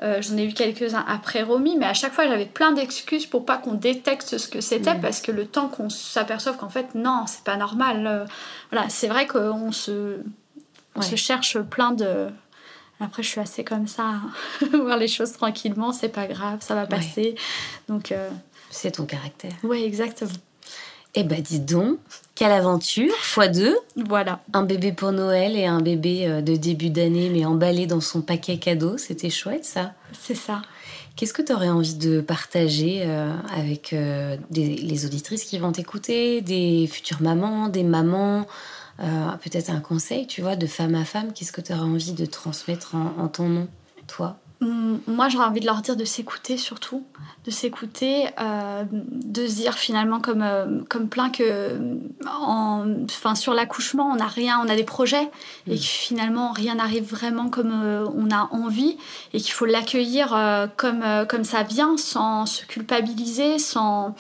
[0.03, 3.45] Euh, j'en ai eu quelques-uns après Romy, mais à chaque fois, j'avais plein d'excuses pour
[3.45, 5.01] pas qu'on détecte ce que c'était, mm.
[5.01, 8.27] parce que le temps qu'on s'aperçoive qu'en fait, non, c'est pas normal.
[8.71, 10.21] voilà, c'est vrai qu'on se,
[10.95, 12.29] on se cherche plein de.
[13.01, 14.31] Après, je suis assez comme ça, hein.
[14.73, 17.35] voir les choses tranquillement, c'est pas grave, ça va passer.
[17.89, 18.15] Donc.
[18.71, 19.53] C'est ton caractère.
[19.63, 20.31] Oui, exactement.
[21.17, 21.99] Eh ben dis donc,
[22.35, 23.77] quelle aventure, fois deux.
[23.95, 24.41] Voilà.
[24.53, 28.21] Un bébé pour Noël et un bébé euh, de début d'année, mais emballé dans son
[28.21, 29.93] paquet cadeau, c'était chouette ça.
[30.21, 30.63] C'est ça.
[31.15, 36.41] Qu'est-ce que tu aurais envie de partager euh, avec euh, les auditrices qui vont t'écouter,
[36.41, 38.47] des futures mamans, des mamans,
[38.99, 42.27] peut-être un conseil, tu vois, de femme à femme Qu'est-ce que tu aurais envie de
[42.27, 43.69] transmettre en ton nom,
[44.09, 44.39] toi?
[44.61, 47.05] Moi, j'aurais envie de leur dire de s'écouter surtout,
[47.45, 51.79] de s'écouter, euh, de se dire finalement comme, euh, comme plein que
[52.27, 55.29] en, enfin, sur l'accouchement, on a rien, on a des projets.
[55.67, 55.77] Et mm.
[55.77, 58.97] que finalement rien n'arrive vraiment comme euh, on a envie.
[59.33, 60.31] Et qu'il faut l'accueillir
[60.77, 64.15] comme, comme ça vient sans se culpabiliser, sans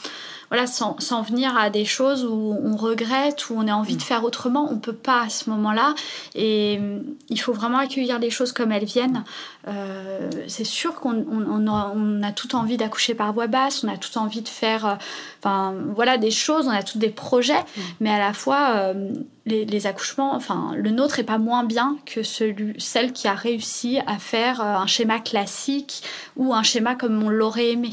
[0.50, 4.02] voilà, sans, sans, venir à des choses où on regrette, où on a envie de
[4.02, 4.04] mm.
[4.04, 4.68] faire autrement.
[4.70, 5.94] On peut pas à ce moment-là.
[6.34, 9.24] Et mm, il faut vraiment accueillir les choses comme elles viennent.
[9.68, 13.96] Euh, c'est sûr qu'on on, on a, tout envie d'accoucher par voix basse, on a
[13.96, 14.98] tout envie de faire,
[15.46, 17.80] euh, voilà, des choses, on a tous des projets, mm.
[18.00, 18.94] mais à la fois.
[19.46, 23.98] Les, accouchements, enfin, le nôtre est pas moins bien que celui, celle qui a réussi
[24.06, 26.02] à faire euh, un schéma classique
[26.36, 27.90] ou un schéma comme on l'aurait aimé.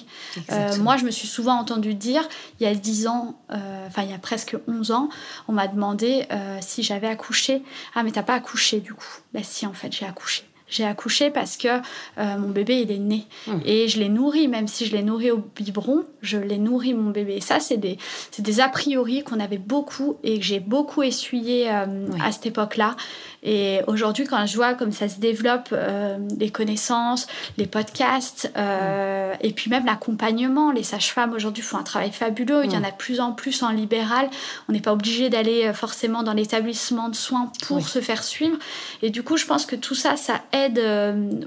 [0.49, 2.28] Euh, moi, je me suis souvent entendu dire,
[2.60, 5.10] il y a 10 ans, euh, enfin, il y a presque 11 ans,
[5.49, 6.26] on m'a demandé
[6.62, 7.64] si j'avais accouché.
[7.95, 9.20] Ah, mais t'as pas accouché du coup.
[9.34, 10.51] Bah, si, en fait, j'ai accouché.
[10.72, 13.26] J'ai accouché parce que euh, mon bébé, il est né.
[13.45, 13.51] Mmh.
[13.65, 17.11] Et je l'ai nourri, même si je l'ai nourri au biberon, je l'ai nourri, mon
[17.11, 17.36] bébé.
[17.36, 17.97] Et ça, c'est des,
[18.39, 22.95] des a priori qu'on avait beaucoup et que j'ai beaucoup essuyé euh, à cette époque-là.
[23.43, 27.25] Et aujourd'hui, quand je vois comme ça se développe, euh, les connaissances,
[27.57, 32.63] les podcasts, euh, et puis même l'accompagnement, les sages-femmes aujourd'hui font un travail fabuleux.
[32.65, 34.29] Il y en a de plus en plus en libéral.
[34.69, 38.57] On n'est pas obligé d'aller euh, forcément dans l'établissement de soins pour se faire suivre.
[39.01, 40.79] Et du coup, je pense que tout ça, ça aide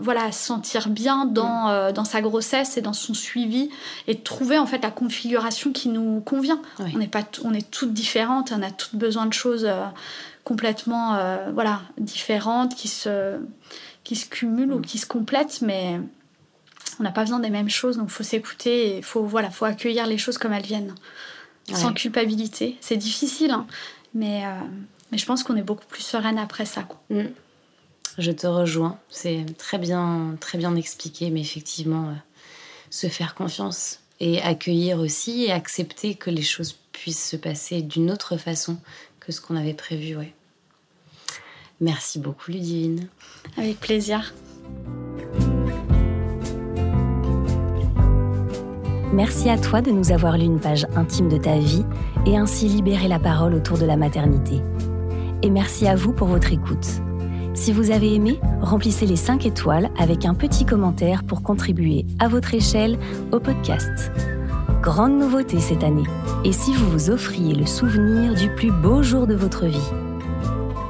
[0.00, 3.70] voilà, à se sentir bien dans, dans sa grossesse et dans son suivi
[4.08, 6.60] et de trouver en fait la configuration qui nous convient.
[6.80, 9.68] On, est pas on est toutes différentes, on a toutes besoin de choses
[10.44, 13.40] complètement euh, voilà, différentes, qui se,
[14.04, 14.86] qui se cumulent ou mm.
[14.86, 15.98] qui se complètent, mais
[17.00, 19.50] on n'a pas besoin des mêmes choses, donc il faut s'écouter et il faut, voilà,
[19.50, 20.94] faut accueillir les choses comme elles viennent,
[21.72, 22.76] sans culpabilité.
[22.80, 23.66] C'est difficile, hein,
[24.14, 24.50] mais, euh,
[25.10, 26.86] mais je pense qu'on est beaucoup plus sereine après ça.
[27.10, 27.22] Mm.
[28.18, 32.14] Je te rejoins, c'est très bien, très bien expliqué, mais effectivement, euh,
[32.90, 38.12] se faire confiance et accueillir aussi et accepter que les choses puissent se passer d'une
[38.12, 38.78] autre façon
[39.24, 40.32] que ce qu'on avait prévu, ouais.
[41.80, 43.08] Merci beaucoup, Ludivine.
[43.56, 44.34] Avec plaisir.
[49.12, 51.84] Merci à toi de nous avoir lu une page intime de ta vie
[52.26, 54.60] et ainsi libérer la parole autour de la maternité.
[55.42, 56.86] Et merci à vous pour votre écoute.
[57.54, 62.26] Si vous avez aimé, remplissez les 5 étoiles avec un petit commentaire pour contribuer à
[62.26, 62.98] votre échelle
[63.30, 64.10] au podcast.
[64.84, 66.04] Grande nouveauté cette année.
[66.44, 69.90] Et si vous vous offriez le souvenir du plus beau jour de votre vie?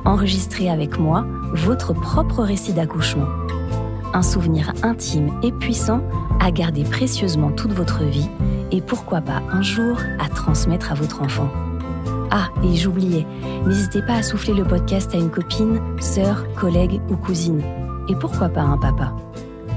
[0.04, 3.28] Enregistrez avec moi votre propre récit d'accouchement.
[4.12, 6.02] Un souvenir intime et puissant
[6.40, 8.28] à garder précieusement toute votre vie
[8.72, 11.48] et pourquoi pas un jour à transmettre à votre enfant.
[12.32, 13.28] Ah, et j'oubliais,
[13.64, 17.62] n'hésitez pas à souffler le podcast à une copine, sœur, collègue ou cousine.
[18.08, 19.14] Et pourquoi pas un papa?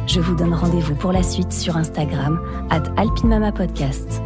[0.08, 2.40] Je vous donne rendez-vous pour la suite sur Instagram,
[2.70, 2.84] at
[3.52, 4.22] Podcast.